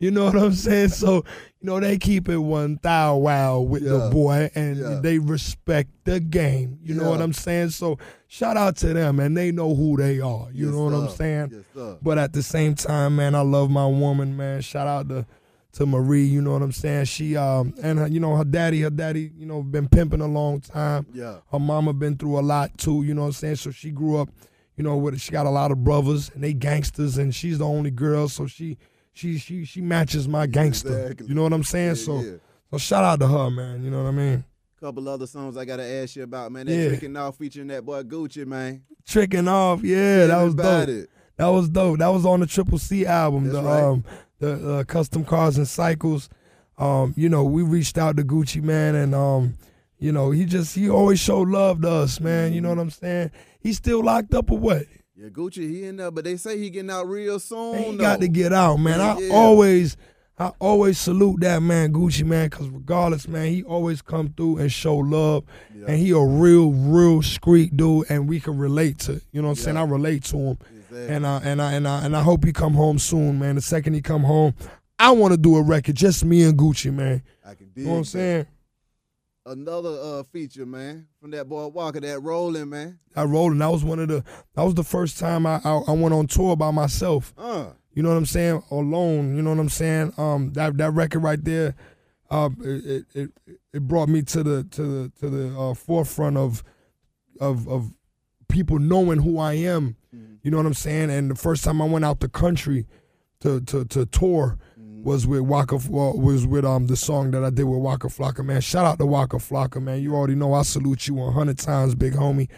[0.00, 0.88] You know what I'm saying?
[0.88, 1.16] So,
[1.60, 3.90] you know, they keep it one thou wow with Yeah.
[3.92, 5.00] the boy and Yeah.
[5.02, 6.78] they respect the game.
[6.82, 7.70] You know what I'm saying?
[7.70, 10.48] So shout out to them and they know who they are.
[10.52, 11.50] You Yes, know what I'm saying?
[11.52, 11.98] Yes, sir.
[12.02, 14.62] But at the same time, man, I love my woman, man.
[14.62, 15.26] Shout out to
[15.72, 17.04] to Marie, you know what I'm saying?
[17.04, 20.26] She um and her, you know her daddy, her daddy, you know, been pimping a
[20.26, 21.06] long time.
[21.12, 21.36] Yeah.
[21.52, 23.56] Her mama been through a lot too, you know what I'm saying?
[23.56, 24.30] So she grew up,
[24.76, 27.66] you know, with she got a lot of brothers and they gangsters and she's the
[27.66, 28.78] only girl, so she
[29.12, 30.88] she she she matches my gangster.
[31.06, 31.26] Exactly.
[31.28, 31.88] You know what I'm saying?
[31.88, 32.32] Yeah, so yeah.
[32.70, 33.84] so shout out to her, man.
[33.84, 34.44] You know what I mean?
[34.80, 36.66] Couple other songs I gotta ask you about, man.
[36.66, 36.88] That Yeah.
[36.88, 38.82] tricking off featuring that boy Gucci, man.
[39.06, 40.88] Tricking off, yeah, that was dope.
[40.88, 41.10] It.
[41.36, 41.98] That was dope.
[41.98, 43.82] That was on the Triple C album, That's the right.
[43.82, 44.04] um
[44.38, 46.30] the uh, custom cars and cycles.
[46.78, 49.54] Um, you know, we reached out to Gucci Mane and um,
[49.98, 52.54] you know, he just he always showed love to us, man.
[52.54, 53.32] You know what I'm saying?
[53.60, 54.84] He's still locked up or what?
[55.20, 57.76] Yeah, Gucci, he in there, but they say he getting out real soon.
[57.76, 57.96] He though.
[57.98, 59.00] got to get out, man.
[59.00, 59.34] I Yeah.
[59.34, 59.96] always
[60.38, 64.72] I always salute that man, Gucci Mane, because regardless, man, he always come through and
[64.72, 65.44] show love.
[65.78, 65.84] Yeah.
[65.88, 69.20] And he a real, real street dude and we can relate to.
[69.32, 69.76] You know what I'm saying?
[69.76, 70.58] I relate to him.
[70.88, 71.14] Exactly.
[71.14, 73.56] And I and I and I and I hope he come home soon, man.
[73.56, 74.54] The second he come home,
[74.98, 77.22] I want to do a record, just me and Gucci, man.
[77.44, 78.46] I can You know what I'm saying?
[79.46, 82.98] Another uh, feature, man, from that boy Waka, that rolling, man.
[83.16, 84.22] I rolled, and that was one of the.
[84.54, 87.32] That was the first time I, I I went on tour by myself.
[87.38, 88.62] Uh, You know what I'm saying?
[88.70, 89.34] Alone.
[89.34, 90.12] You know what I'm saying?
[90.18, 91.74] Um, that that record right there,
[92.30, 93.30] uh, it it
[93.72, 96.62] it brought me to the to the to the uh, forefront of
[97.40, 97.94] of of
[98.48, 99.96] people knowing who I am.
[100.42, 101.10] You know what I'm saying?
[101.10, 102.86] And the first time I went out the country
[103.40, 104.58] to to to tour
[105.02, 108.60] was with Waka was with um the song that I did with Waka Flocka, man.
[108.60, 110.02] Shout out to Waka Flocka, man.
[110.02, 112.48] You already know I salute you 100 times, big homie.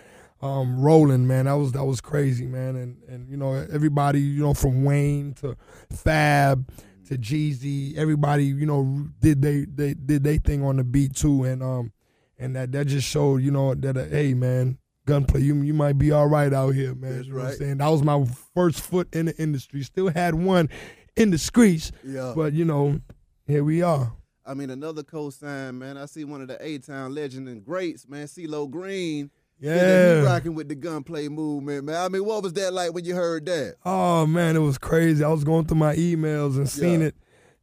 [0.43, 1.45] um, rolling, man.
[1.45, 2.77] That was that was crazy, man.
[2.77, 5.57] And and you know everybody, you know, from Wayne to
[5.91, 6.69] Fab
[7.09, 11.45] to Jeezy, everybody, you know, did they they did they thing on the beat too,
[11.45, 11.93] and um
[12.39, 15.97] and that that just showed, you know, that uh, hey man, gunplay, you you might
[15.97, 17.15] be all right out here, man.
[17.15, 17.59] That's you know what I'm right.
[17.59, 18.25] saying that was my
[18.55, 19.83] first foot in the industry.
[19.83, 20.69] Still had one
[21.17, 22.33] in the streets, Yeah.
[22.35, 23.01] but you know,
[23.47, 24.13] here we are.
[24.45, 25.97] I mean, another co-sign, man.
[25.97, 29.31] I see one of the A-Town legends and greats, man, CeeLo Green.
[29.63, 30.29] said that he Yeah.
[30.29, 31.95] rocking with the gunplay movement, man.
[31.95, 33.77] I mean, what was that like when you heard that?
[33.85, 35.23] Oh man, it was crazy.
[35.23, 37.07] I was going through my emails and seen Yeah.
[37.09, 37.15] it.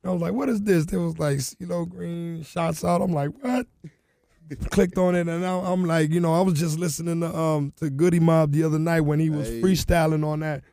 [0.02, 3.02] And I was like, "What is this?" There was like CeeLo Green shots out.
[3.02, 3.68] I'm like, "What?"
[4.72, 7.74] Clicked on it, and I, I'm like, you know, I was just listening to um
[7.78, 9.62] to Goodie Mob the other night when he was Hey.
[9.62, 10.64] freestyling on that.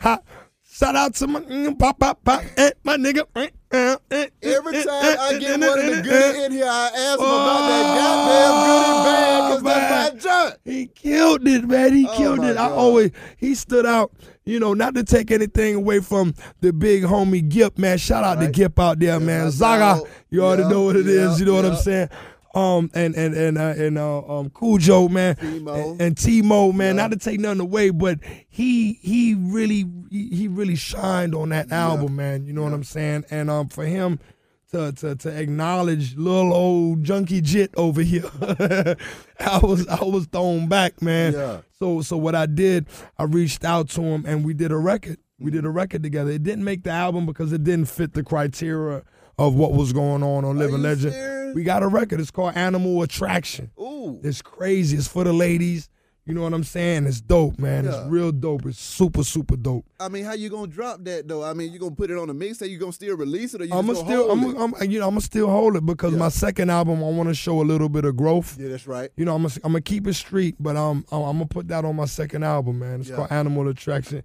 [0.00, 0.18] Ha!
[0.74, 3.24] Shout out to my pop pop pop eh, my nigga.
[3.36, 6.64] eh, eh, eh, eh Every eh, time I get one of the Goodie in here,
[6.66, 10.58] I ask him about that oh, goddamn goody bag, because that's my joint.
[10.64, 11.92] He killed it, man.
[11.92, 12.56] He Oh, killed it.
[12.56, 14.12] I always he stood out.
[14.44, 17.98] You know, not to take anything away from the big homie Gipp, man.
[17.98, 18.54] Shout out to Right.
[18.54, 19.50] Gipp out there, Yeah, man.
[19.50, 21.38] Zaga, you already Yeah, know what it is.
[21.38, 22.08] You know what I'm saying?
[22.54, 25.96] Um and and and uh, and uh, um Khujo, man, T-Mo.
[25.98, 26.96] and, T-Mo, man.
[26.96, 27.02] Yeah.
[27.02, 32.16] Not to take nothing away, but he he really he, really shined on that album,
[32.16, 32.44] man.
[32.44, 33.24] You know what I'm saying?
[33.30, 34.18] And um for him
[34.72, 38.24] to to to acknowledge little old junkie jit over here.
[39.40, 41.32] I was I was thrown back, man.
[41.32, 41.60] Yeah.
[41.78, 42.86] So so what I did,
[43.18, 45.18] I reached out to him and we did a record.
[45.38, 46.30] We did a record together.
[46.30, 49.02] It didn't make the album because it didn't fit the criteria
[49.38, 51.12] of what was going on on Living Legend.
[51.12, 51.54] serious?
[51.54, 52.20] We got a record.
[52.20, 53.70] It's called Animal Attraction.
[53.78, 54.20] Ooh.
[54.22, 54.96] It's crazy.
[54.96, 55.88] It's for the ladies.
[56.24, 57.06] You know what I'm saying?
[57.06, 57.84] It's dope, man.
[57.84, 58.02] Yeah.
[58.02, 58.64] It's real dope.
[58.66, 59.84] It's super, super dope.
[59.98, 61.42] I mean, how you gonna drop that though?
[61.42, 62.70] I mean, you gonna put it on a mixtape?
[62.70, 64.82] You gonna still release it, or you I'm gonna still, hold I'm, it?
[64.82, 66.20] I'm, you know, I'm gonna still hold it because Yeah.
[66.20, 68.56] my second album, I want to show a little bit of growth.
[68.56, 69.10] yeah, that's right.
[69.16, 71.66] You know, I'm gonna, I'm gonna keep it street, but um, I'm, I'm gonna put
[71.68, 73.00] that on my second album, man.
[73.00, 73.16] It's Yeah.
[73.16, 74.22] called Animal Attraction,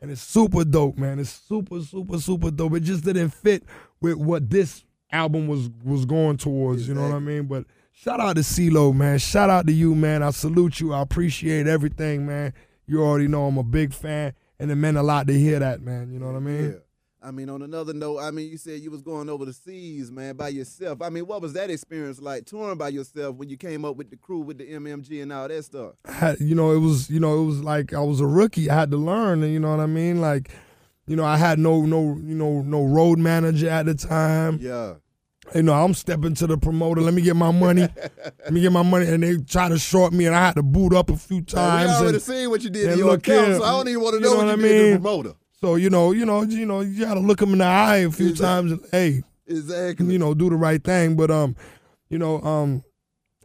[0.00, 1.18] and it's super dope, man.
[1.18, 2.74] It's super, super, super dope.
[2.76, 3.64] It just didn't fit
[4.00, 6.88] with what this album was was going towards.
[6.88, 7.44] You know what I mean?
[7.44, 9.18] But shout out to CeeLo, man.
[9.18, 10.22] Shout out to you, man.
[10.22, 10.92] I salute you.
[10.92, 12.52] I appreciate everything, man.
[12.86, 15.80] You already know I'm a big fan, and it meant a lot to hear that,
[15.80, 16.12] man.
[16.12, 16.70] You know what I mean?
[16.72, 16.78] Yeah.
[17.22, 20.10] I mean, on another note, I mean, you said you was going over the seas,
[20.10, 21.02] man, by yourself.
[21.02, 24.08] I mean, what was that experience like touring by yourself when you came up with
[24.08, 25.92] the crew with the MMG and all that stuff?
[26.06, 28.70] Had, you know, it was, you know, it was like I was a rookie.
[28.70, 30.22] I had to learn, and you know what I mean.
[30.22, 30.50] Like,
[31.10, 34.58] you know, I had no, no, you know, no road manager at the time.
[34.62, 34.94] Yeah.
[35.52, 37.00] You know, I'm stepping to the promoter.
[37.00, 37.88] Let me get my money.
[38.44, 40.62] Let me get my money, and they try to short me, and I had to
[40.62, 41.90] boot up a few Now, we times.
[41.92, 44.00] already and- seen what you did and to your account, here, so I don't even
[44.02, 45.00] want to know, know what what you I did to the mean?
[45.02, 45.32] promoter.
[45.60, 47.96] so you know, you know, you know, you got to look them in the eye
[47.96, 48.70] a few Exactly.
[48.70, 48.72] times.
[48.72, 50.06] And, hey, Exactly.
[50.12, 51.16] you know, do the right thing.
[51.16, 51.56] But um,
[52.08, 52.84] you know, um,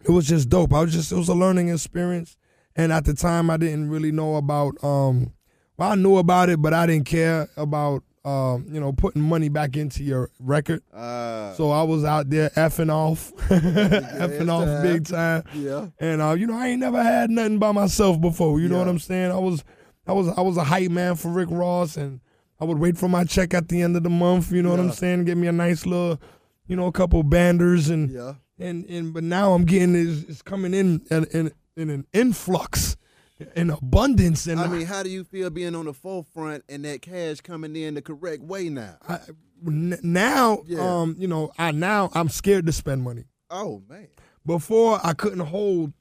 [0.03, 0.73] it was just dope.
[0.73, 2.37] I was just it was a learning experience,
[2.75, 5.31] and at the time, I didn't really know about um,
[5.77, 9.49] well, I knew about it, but I didn't care about um, you know, putting money
[9.49, 10.81] back into your record.
[10.91, 14.81] Uh, So I was out there effing off, effing off time.
[14.81, 15.43] big time.
[15.53, 15.87] yeah.
[15.99, 18.59] And uh, you know, I ain't never had nothing by myself before.
[18.59, 19.31] You know what I'm saying?
[19.31, 19.63] I was,
[20.07, 22.19] I was, I was a hype man for Rick Ross, and
[22.59, 24.51] I would wait for my check at the end of the month.
[24.51, 25.25] You know what I'm saying?
[25.25, 26.19] Get me a nice little,
[26.67, 28.33] you know, a couple banders, and Yeah.
[28.57, 29.13] and and.
[29.13, 32.95] But now I'm getting is it's coming in in, in in an influx,
[33.55, 37.01] in abundance, and I mean, how do you feel being on the forefront and that
[37.01, 38.97] cash coming in the correct way now?
[39.07, 39.19] I,
[39.67, 40.79] n- now, Yeah.
[41.01, 43.25] um, you know, I now I'm scared to spend money.
[43.49, 44.07] Oh man.
[44.45, 45.91] Before I couldn't hold,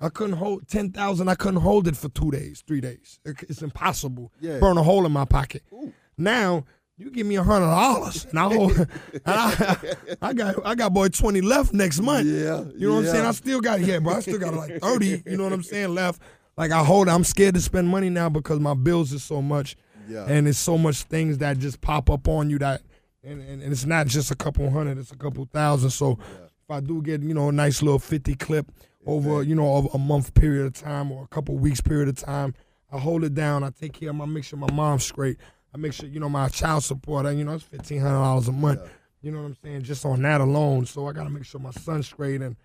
[0.00, 1.28] I couldn't hold ten thousand.
[1.28, 3.20] I couldn't hold it for two days, three days.
[3.24, 4.32] It's impossible.
[4.40, 4.58] Yeah.
[4.58, 5.62] Burn a hole in my pocket.
[5.72, 5.92] Ooh.
[6.18, 6.64] Now
[6.96, 8.76] you give me a hundred dollars, and I hold.
[9.12, 9.76] and I,
[10.20, 12.26] I got I got boy twenty left next month.
[12.26, 13.26] Yeah, You know what I'm saying?
[13.26, 14.14] I still got yeah, bro.
[14.14, 15.22] I still got like thirty.
[15.26, 16.20] You know what I'm saying left.
[16.56, 17.08] Like I hold.
[17.08, 17.12] it.
[17.12, 19.76] I'm scared to spend money now because my bills is so much,
[20.08, 20.26] Yeah.
[20.28, 22.82] and it's so much things that just pop up on you that,
[23.24, 24.98] and, and, and it's not just a couple hundred.
[24.98, 25.90] It's a couple thousand.
[25.90, 28.70] So if I do get you know a nice little fifty clip
[29.06, 32.16] over you know a, a month period of time or a couple weeks period of
[32.16, 32.54] time,
[32.92, 33.64] I hold it down.
[33.64, 35.38] I take care of my make sure my mom's straight.
[35.74, 37.24] I make sure you know my child support.
[37.34, 38.80] You know it's fifteen hundred dollars a month.
[39.22, 39.82] You know what I'm saying?
[39.84, 40.84] Just on that alone.
[40.84, 42.56] So I gotta make sure my son's straight and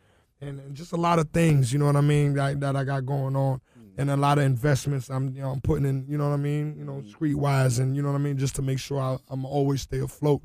[0.41, 1.71] and, and just a lot of things.
[1.71, 2.34] You know what I mean?
[2.34, 3.62] That, that I got going on.
[3.97, 6.05] And a lot of investments I'm you know I'm putting in.
[6.07, 6.75] You know what I mean?
[6.77, 9.45] You know streetwise and you know what I mean just to make sure I, I'm
[9.45, 10.41] always stay afloat.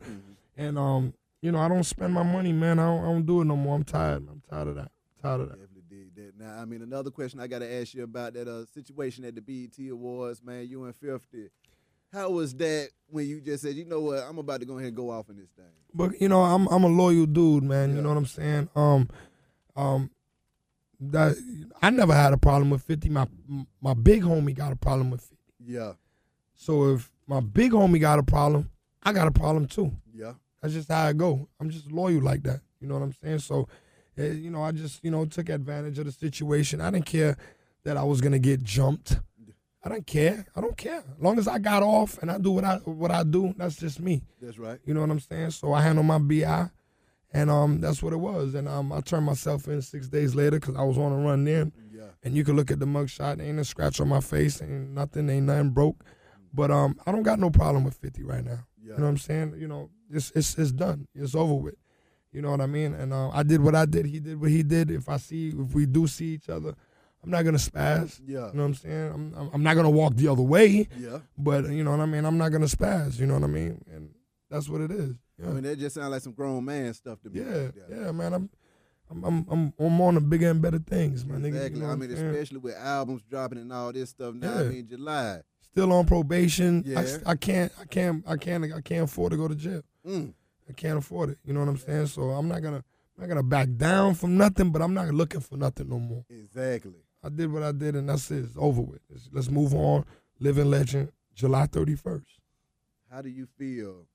[0.56, 2.78] And um you know I don't spend my money, man.
[2.78, 3.76] I don't, I don't do it no more.
[3.76, 4.26] I'm tired.
[4.28, 4.90] I'm tired of that.
[5.20, 5.58] tired of that.
[5.60, 6.38] Definitely dig that.
[6.42, 9.34] Now, I mean, another question I got to ask you about that uh, situation at
[9.34, 10.66] the BET Awards, man.
[10.68, 11.48] You and 50.
[12.12, 14.88] How was that when you just said, you know what, I'm about to go ahead
[14.88, 15.64] and go off in this thing?
[15.94, 17.90] But you know, I'm I'm a loyal dude, man.
[17.90, 17.96] Yeah.
[17.96, 18.68] You know what I'm saying?
[18.76, 19.08] Um,
[19.76, 20.10] um,
[21.10, 21.36] that
[21.80, 23.08] I never had a problem with 50.
[23.08, 23.26] My
[23.80, 25.36] my big homie got a problem with 50.
[25.66, 25.92] Yeah.
[26.54, 28.70] So if my big homie got a problem,
[29.02, 29.92] I got a problem too.
[30.14, 30.34] Yeah.
[30.60, 31.48] That's just how I go.
[31.60, 32.60] I'm just loyal like that.
[32.80, 33.40] You know what I'm saying?
[33.40, 33.68] So,
[34.16, 36.80] eh, you know, I just you know took advantage of the situation.
[36.80, 37.36] I didn't care
[37.84, 39.18] that I was gonna get jumped.
[39.84, 40.46] I don't care.
[40.54, 40.98] I don't care.
[40.98, 43.76] As long as I got off and I do what I what I do, that's
[43.76, 44.22] just me.
[44.40, 44.78] That's right.
[44.84, 45.50] You know what I'm saying?
[45.50, 46.70] So I handle my BI,
[47.32, 48.54] and um, that's what it was.
[48.54, 51.44] And um, I turned myself in six days later because I was on a run
[51.44, 51.72] then.
[51.92, 52.02] Yeah.
[52.22, 53.40] And you can look at the mugshot.
[53.40, 54.60] Ain't a scratch on my face.
[54.62, 55.28] Ain't nothing.
[55.30, 56.04] Ain't nothing broke.
[56.52, 58.66] But um, I don't got no problem with 50 right now.
[58.82, 58.92] Yeah.
[58.92, 59.54] You know what I'm saying?
[59.58, 61.06] You know, it's it's it's done.
[61.14, 61.76] It's over with.
[62.32, 62.94] You know what I mean?
[62.94, 64.06] And uh, I did what I did.
[64.06, 64.90] He did what he did.
[64.90, 66.74] If I see, if we do see each other,
[67.22, 68.20] I'm not gonna spaz.
[68.26, 68.48] Yeah.
[68.48, 69.12] You know what I'm saying?
[69.14, 70.88] I'm I'm- I'm not gonna walk the other way.
[70.98, 71.18] Yeah.
[71.38, 72.24] But you know what I mean?
[72.24, 73.18] I'm not gonna spaz.
[73.20, 73.82] You know what I mean?
[73.92, 74.10] And
[74.50, 75.14] that's what it is.
[75.42, 75.48] Yeah.
[75.50, 77.40] I mean, that just sounds like some grown man stuff to me.
[77.40, 78.32] Yeah, yeah, man.
[78.32, 78.50] I'm,
[79.10, 81.42] I'm, I'm, I'm, I'm on the bigger and better things, man.
[81.42, 81.80] Nigga, Exactly.
[81.80, 84.54] you know I mean, especially with albums dropping and all this stuff now.
[84.60, 85.40] I mean, July.
[85.60, 86.84] Still on probation.
[86.86, 87.16] I, Yeah.
[87.26, 89.82] I can't, I can't, I can't, I can't afford to go to jail.
[90.06, 90.32] Mm.
[90.68, 91.38] I can't afford it.
[91.44, 92.06] You know what I'm saying?
[92.06, 92.76] So I'm not gonna,
[93.16, 94.70] I'm not gonna back down from nothing.
[94.70, 96.24] But I'm not looking for nothing no more.
[96.30, 96.94] Exactly.
[97.22, 98.44] I did what I did, and that's it.
[98.44, 99.00] It's over with.
[99.10, 100.04] Let's, let's move on.
[100.40, 102.24] Living legend, July 31st.
[103.10, 104.06] How do you feel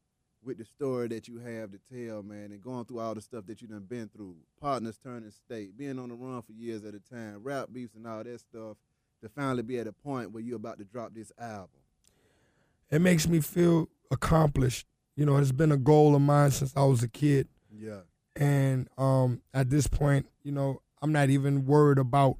[0.47, 3.45] with the story that you have to tell, man, and going through all the stuff
[3.47, 4.35] that you done been through?
[4.59, 8.07] Partners turning state, being on the run for years at a time, rap beefs and
[8.07, 8.77] all that stuff,
[9.21, 11.69] to finally be at a point where you're about to drop this album.
[12.89, 14.87] It makes me feel accomplished.
[15.15, 17.47] You know, it's been a goal of mine since I was a kid.
[17.71, 17.99] Yeah.
[18.35, 22.37] and um, at this point, you know, I'm not even worried about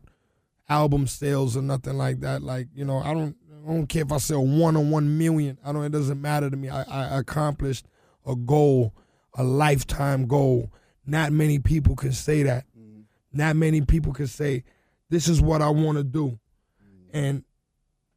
[0.70, 2.42] album sales or nothing like that.
[2.42, 3.36] Like, you know, I don't,
[3.68, 5.58] I don't care if I sell one or one million.
[5.66, 5.84] I don't.
[5.84, 6.70] It doesn't matter to me.
[6.70, 7.86] I, I accomplished
[8.28, 8.94] a goal,
[9.36, 10.72] a lifetime goal.
[11.06, 12.66] Not many people can say that.
[13.34, 14.64] Not many people can say,
[15.10, 16.40] "This is what I want to do,"
[17.14, 17.44] and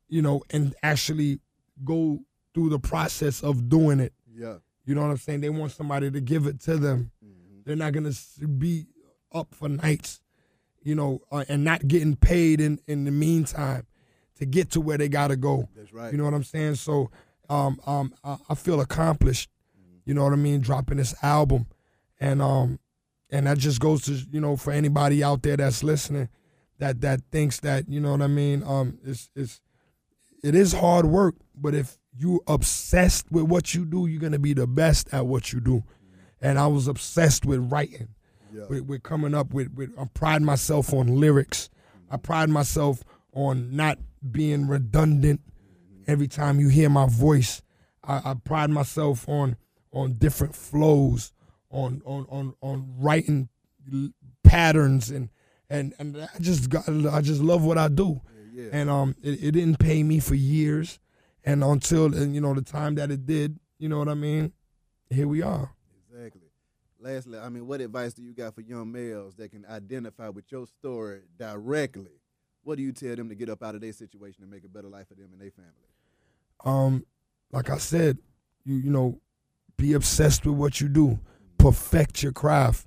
[0.08, 1.40] you know, and actually
[1.84, 2.20] go
[2.54, 4.12] through the process of doing it.
[4.34, 4.56] Yeah.
[4.84, 5.40] You know what I'm saying?
[5.40, 7.12] They want somebody to give it to them.
[7.64, 8.12] They're not gonna
[8.58, 8.86] be
[9.32, 10.20] up for nights,
[10.82, 13.86] you know, uh, and not getting paid in in the meantime
[14.36, 15.68] to get to where they gotta go.
[15.76, 16.10] That's right.
[16.10, 16.76] You know what I'm saying?
[16.76, 17.10] So,
[17.48, 19.50] um, um, I, I feel accomplished.
[20.04, 20.60] You know what I mean?
[20.60, 21.66] Dropping this album,
[22.18, 22.78] and um,
[23.30, 26.28] and that just goes to you know for anybody out there that's listening,
[26.78, 28.62] that that thinks that you know what I mean.
[28.64, 29.60] Um, it's it's
[30.42, 34.54] it is hard work, but if you obsessed with what you do, you're gonna be
[34.54, 35.84] the best at what you do.
[36.40, 38.08] And I was obsessed with writing,
[38.52, 38.64] Yeah.
[38.68, 39.92] with, with coming up with, with.
[39.98, 41.68] I pride myself on lyrics.
[42.10, 43.98] I pride myself on not
[44.32, 45.40] being redundant.
[46.06, 47.62] Every time you hear my voice,
[48.02, 49.56] I, I pride myself on
[49.92, 51.32] on different flows,
[51.70, 53.48] on on on on writing
[54.42, 55.28] patterns and
[55.70, 58.20] and and I just got I just love what I do.
[58.52, 58.68] Yeah.
[58.72, 60.98] And um, it, it didn't pay me for years,
[61.44, 64.52] and until and you know the time that it did, you know what I mean.
[65.08, 65.72] Here we are.
[66.10, 66.48] Exactly.
[67.00, 70.50] Lastly, I mean, what advice do you got for young males that can identify with
[70.52, 72.20] your story directly?
[72.62, 74.68] What do you tell them to get up out of their situation and make a
[74.68, 75.72] better life for them and their family?
[76.64, 77.06] Um,
[77.52, 78.18] like I said,
[78.64, 79.20] you you know,
[79.80, 81.18] be obsessed with what you do.
[81.58, 82.86] Perfect your craft.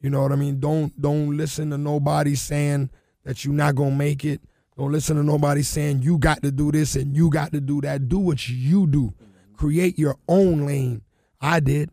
[0.00, 0.60] You know what I mean?
[0.60, 2.90] Don't don't listen to nobody saying
[3.24, 4.40] that you're not gonna make it.
[4.76, 7.80] Don't listen to nobody saying you got to do this and you got to do
[7.80, 8.08] that.
[8.08, 9.14] Do what you do.
[9.54, 11.02] Create your own lane.
[11.40, 11.90] I did.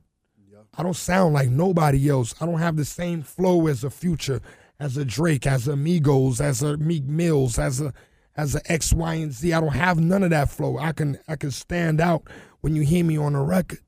[0.75, 2.33] I don't sound like nobody else.
[2.41, 4.41] I don't have the same flow as a Future,
[4.79, 7.93] as a Drake, as a Migos, as a Meek Mills, as a
[8.35, 9.53] as a X, Y, and Z.
[9.53, 10.77] I don't have none of that flow.
[10.77, 12.27] I can I can stand out
[12.61, 13.79] when you hear me on a record.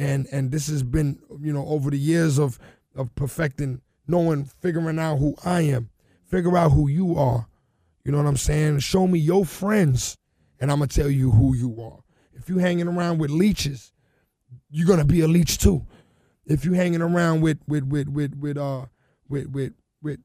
[0.00, 2.58] And and this has been, you know, over the years of
[2.94, 5.90] of perfecting, knowing, figuring out who I am,
[6.26, 7.46] figure out who you are.
[8.02, 8.78] You know what I'm saying?
[8.78, 10.16] Show me your friends,
[10.58, 12.02] and I'm gonna tell you who you are.
[12.32, 13.92] If you hanging around with leeches,
[14.70, 15.84] you're gonna be a leech too.
[16.46, 18.86] If you hanging around with with with with with uh
[19.28, 20.20] with with with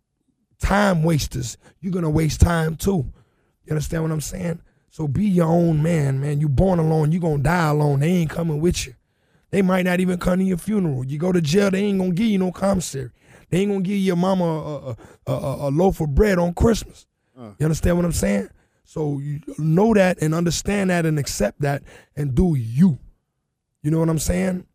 [0.57, 3.11] time wasters, you're gonna waste time too.
[3.65, 4.61] You understand what I'm saying?
[4.89, 6.39] So be your own man, man.
[6.39, 7.99] You born alone, you gonna die alone.
[7.99, 8.93] They ain't coming with you.
[9.55, 11.05] They might not even come to your funeral.
[11.05, 13.11] You go to jail, they ain't gonna give you no commissary.
[13.49, 14.97] They ain't gonna give your mama a,
[15.27, 17.07] a, a, a, loaf of bread on Christmas.
[17.39, 17.51] Uh.
[17.57, 18.49] You understand what I'm saying?
[18.83, 21.83] So you know that and understand that and accept that
[22.17, 22.99] and do you.
[23.81, 24.67] You know what I'm saying?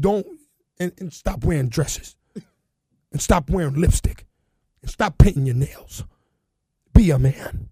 [0.00, 0.26] Don't
[0.80, 2.16] and, and stop wearing dresses.
[3.12, 4.24] And stop wearing lipstick.
[4.80, 6.04] And stop painting your nails.
[6.94, 7.68] Be a man.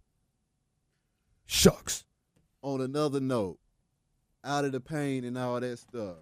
[1.46, 2.04] Shucks.
[2.60, 3.58] On another note,
[4.44, 6.16] out of the pain and all that stuff,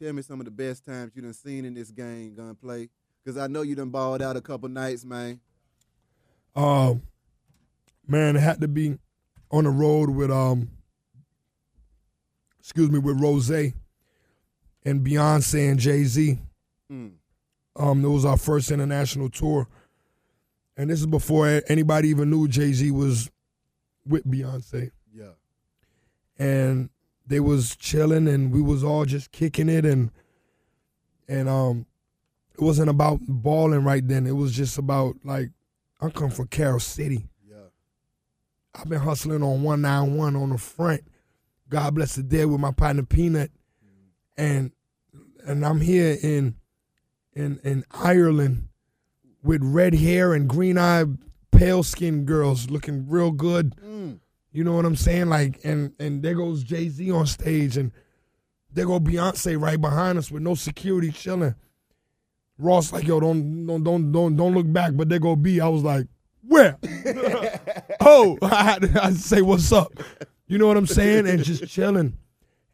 [0.00, 2.88] tell me some of the best times you done seen in this game gunplay.
[3.24, 5.40] Cause I know you done balled out a couple nights, man.
[6.56, 7.02] Um,
[8.06, 8.98] man, it had to be
[9.50, 10.70] on the road with um,
[12.58, 16.38] excuse me, with Ross and Beyonce and Jay Z.
[16.90, 17.12] Mm.
[17.76, 19.68] Um, it was our first international tour,
[20.76, 23.30] and this is before anybody even knew Jay Z was
[24.06, 24.90] with Beyonce.
[25.14, 25.32] Yeah.
[26.38, 26.88] and
[27.26, 30.10] they was chilling and we was all just kicking it and
[31.28, 31.86] and um
[32.54, 34.26] it wasn't about balling right then.
[34.26, 35.50] It was just about like
[36.00, 37.28] i come from Carol City.
[37.48, 37.56] Yeah.
[38.74, 41.02] i've been hustling on 191 on the front.
[41.68, 43.50] God bless the dead with my partner peanut.
[44.36, 44.72] And
[45.46, 46.56] and i'm here in
[47.34, 48.68] in in ireland
[49.42, 51.16] with red hair and green eyed
[51.50, 53.74] pale skinned girls looking real good.
[53.76, 54.18] Mm.
[54.52, 55.28] You know what I'm saying?
[55.28, 57.92] Like, and and there goes Jay Z on stage, and
[58.72, 61.54] there go Beyonce right behind us with no security chilling.
[62.58, 65.60] Ross like, yo, don't don't don't don't don't look back, but there go B.
[65.60, 66.06] I was like,
[66.46, 66.76] where?
[68.00, 69.92] oh, I had, to, I had to say what's up.
[70.46, 71.26] You know what I'm saying?
[71.28, 72.18] And just chilling,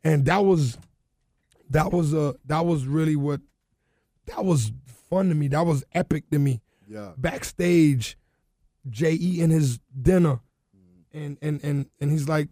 [0.02, 0.78] and that was
[1.70, 3.40] that was uh that was really what
[4.26, 4.72] that was
[5.10, 5.48] fun to me.
[5.48, 7.12] That was epic to me Yeah.
[7.16, 8.16] backstage,
[8.88, 10.40] Jay eating his dinner,
[11.16, 12.48] and and and and he's like,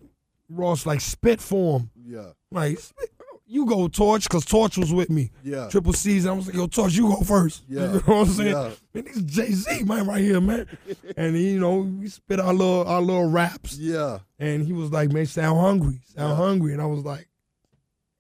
[0.49, 2.31] Ross like spit for him, Yeah.
[2.51, 3.11] like "Spit-
[3.47, 5.31] you go Torch, cause Torch was with me.
[5.43, 5.69] Yeah.
[5.69, 7.63] Triple C's, I was like, yo, Torch, you go first.
[7.69, 7.81] Yeah.
[7.87, 8.51] you know what I'm saying?
[8.57, 8.71] Yeah.
[8.95, 10.67] Man, this Jay Z man right here, man.
[11.17, 14.21] and he, you know, we spit our little our little raps, Yeah.
[14.39, 16.37] and he was like, man, sound hungry, sound Yeah.
[16.37, 17.29] hungry, and I was like,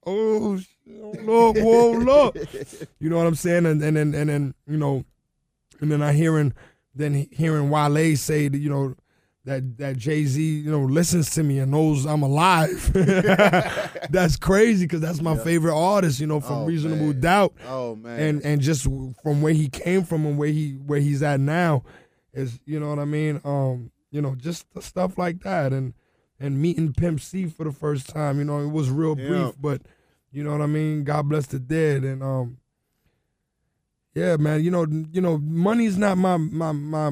[0.07, 2.37] oh, oh look, whoa, look.
[3.01, 3.67] You know what I'm saying?
[3.67, 5.05] And and then and then you know,
[5.81, 6.53] and then I hearing
[6.95, 8.95] then hearing Wale say that you know
[9.47, 12.91] that that Jay Z you know listens to me and knows I'm alive.
[14.11, 15.45] that's crazy because that's my Yeah.
[15.45, 16.21] favorite artist.
[16.21, 17.21] You know, from Oh, Reasonable man.
[17.21, 18.19] Doubt Oh man.
[18.21, 18.85] and and just
[19.23, 21.83] from where he came from and where he where he's at now
[22.33, 23.41] is you know what I mean.
[23.45, 25.93] Um, you know, just the stuff like that and
[26.41, 28.39] and meeting Pimp C for the first time.
[28.39, 29.29] You know, it was real Yeah.
[29.29, 29.83] brief, but
[30.33, 31.05] you know what I mean.
[31.05, 32.59] God bless the dead and um.
[34.15, 34.63] Yeah, man.
[34.63, 37.11] You know, you know, money's not my my my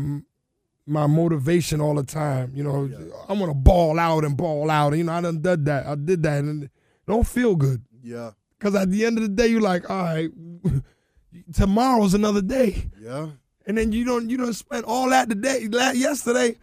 [0.87, 2.53] my motivation all the time.
[2.55, 2.99] You know, Yeah.
[3.29, 4.97] I want to ball out and ball out.
[4.97, 5.87] You know, I done did that.
[5.87, 6.69] I did that, and
[7.07, 7.83] don't feel good.
[8.03, 8.33] yeah.
[8.59, 10.31] Because at the end of the day, you're like, all right,
[11.53, 13.31] tomorrow's another day, Yeah.
[13.67, 15.65] and then you don't you don't spend all that today,
[15.95, 16.57] yesterday.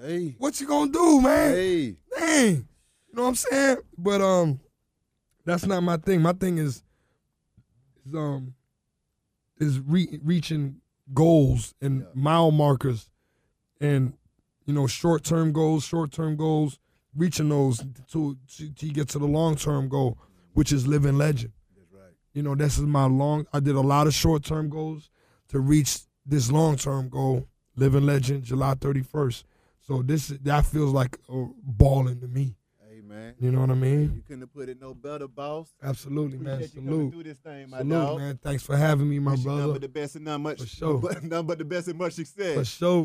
[0.00, 0.34] Hey.
[0.38, 1.54] What you gonna do, man?
[1.54, 1.96] Hey.
[2.16, 3.76] Dang, you know what I'm saying?
[3.98, 4.60] But um,
[5.44, 6.20] that's not my thing.
[6.22, 6.82] My thing is,
[8.06, 8.54] is um,
[9.58, 10.80] is re- reaching
[11.12, 12.06] goals and Yeah.
[12.14, 13.08] mile markers,
[13.84, 14.14] and
[14.66, 16.78] you know, short term goals, short term goals,
[17.14, 17.78] reaching those
[18.10, 20.18] to to, to get to the long term goal,
[20.54, 21.52] which is living legend.
[21.76, 22.12] That's right.
[22.32, 23.46] You know, this is my long.
[23.52, 25.10] I did a lot of short term goals
[25.48, 29.44] to reach this long term goal, living legend, July 31st.
[29.86, 32.56] So this that feels like a balling to me.
[32.88, 33.34] Hey man.
[33.38, 34.12] You know what I mean?
[34.16, 35.74] You couldn't have put it no better, boss.
[35.82, 36.54] Absolutely, man.
[36.54, 38.18] Appreciate you coming Salute, through this thing, my salute, dog.
[38.18, 38.38] man.
[38.42, 39.72] Thanks for having me, my Wish brother.
[39.74, 40.60] but the best and not much.
[40.62, 40.98] For sure.
[41.00, 42.54] But nothing but the best and much success.
[42.54, 43.02] For sure.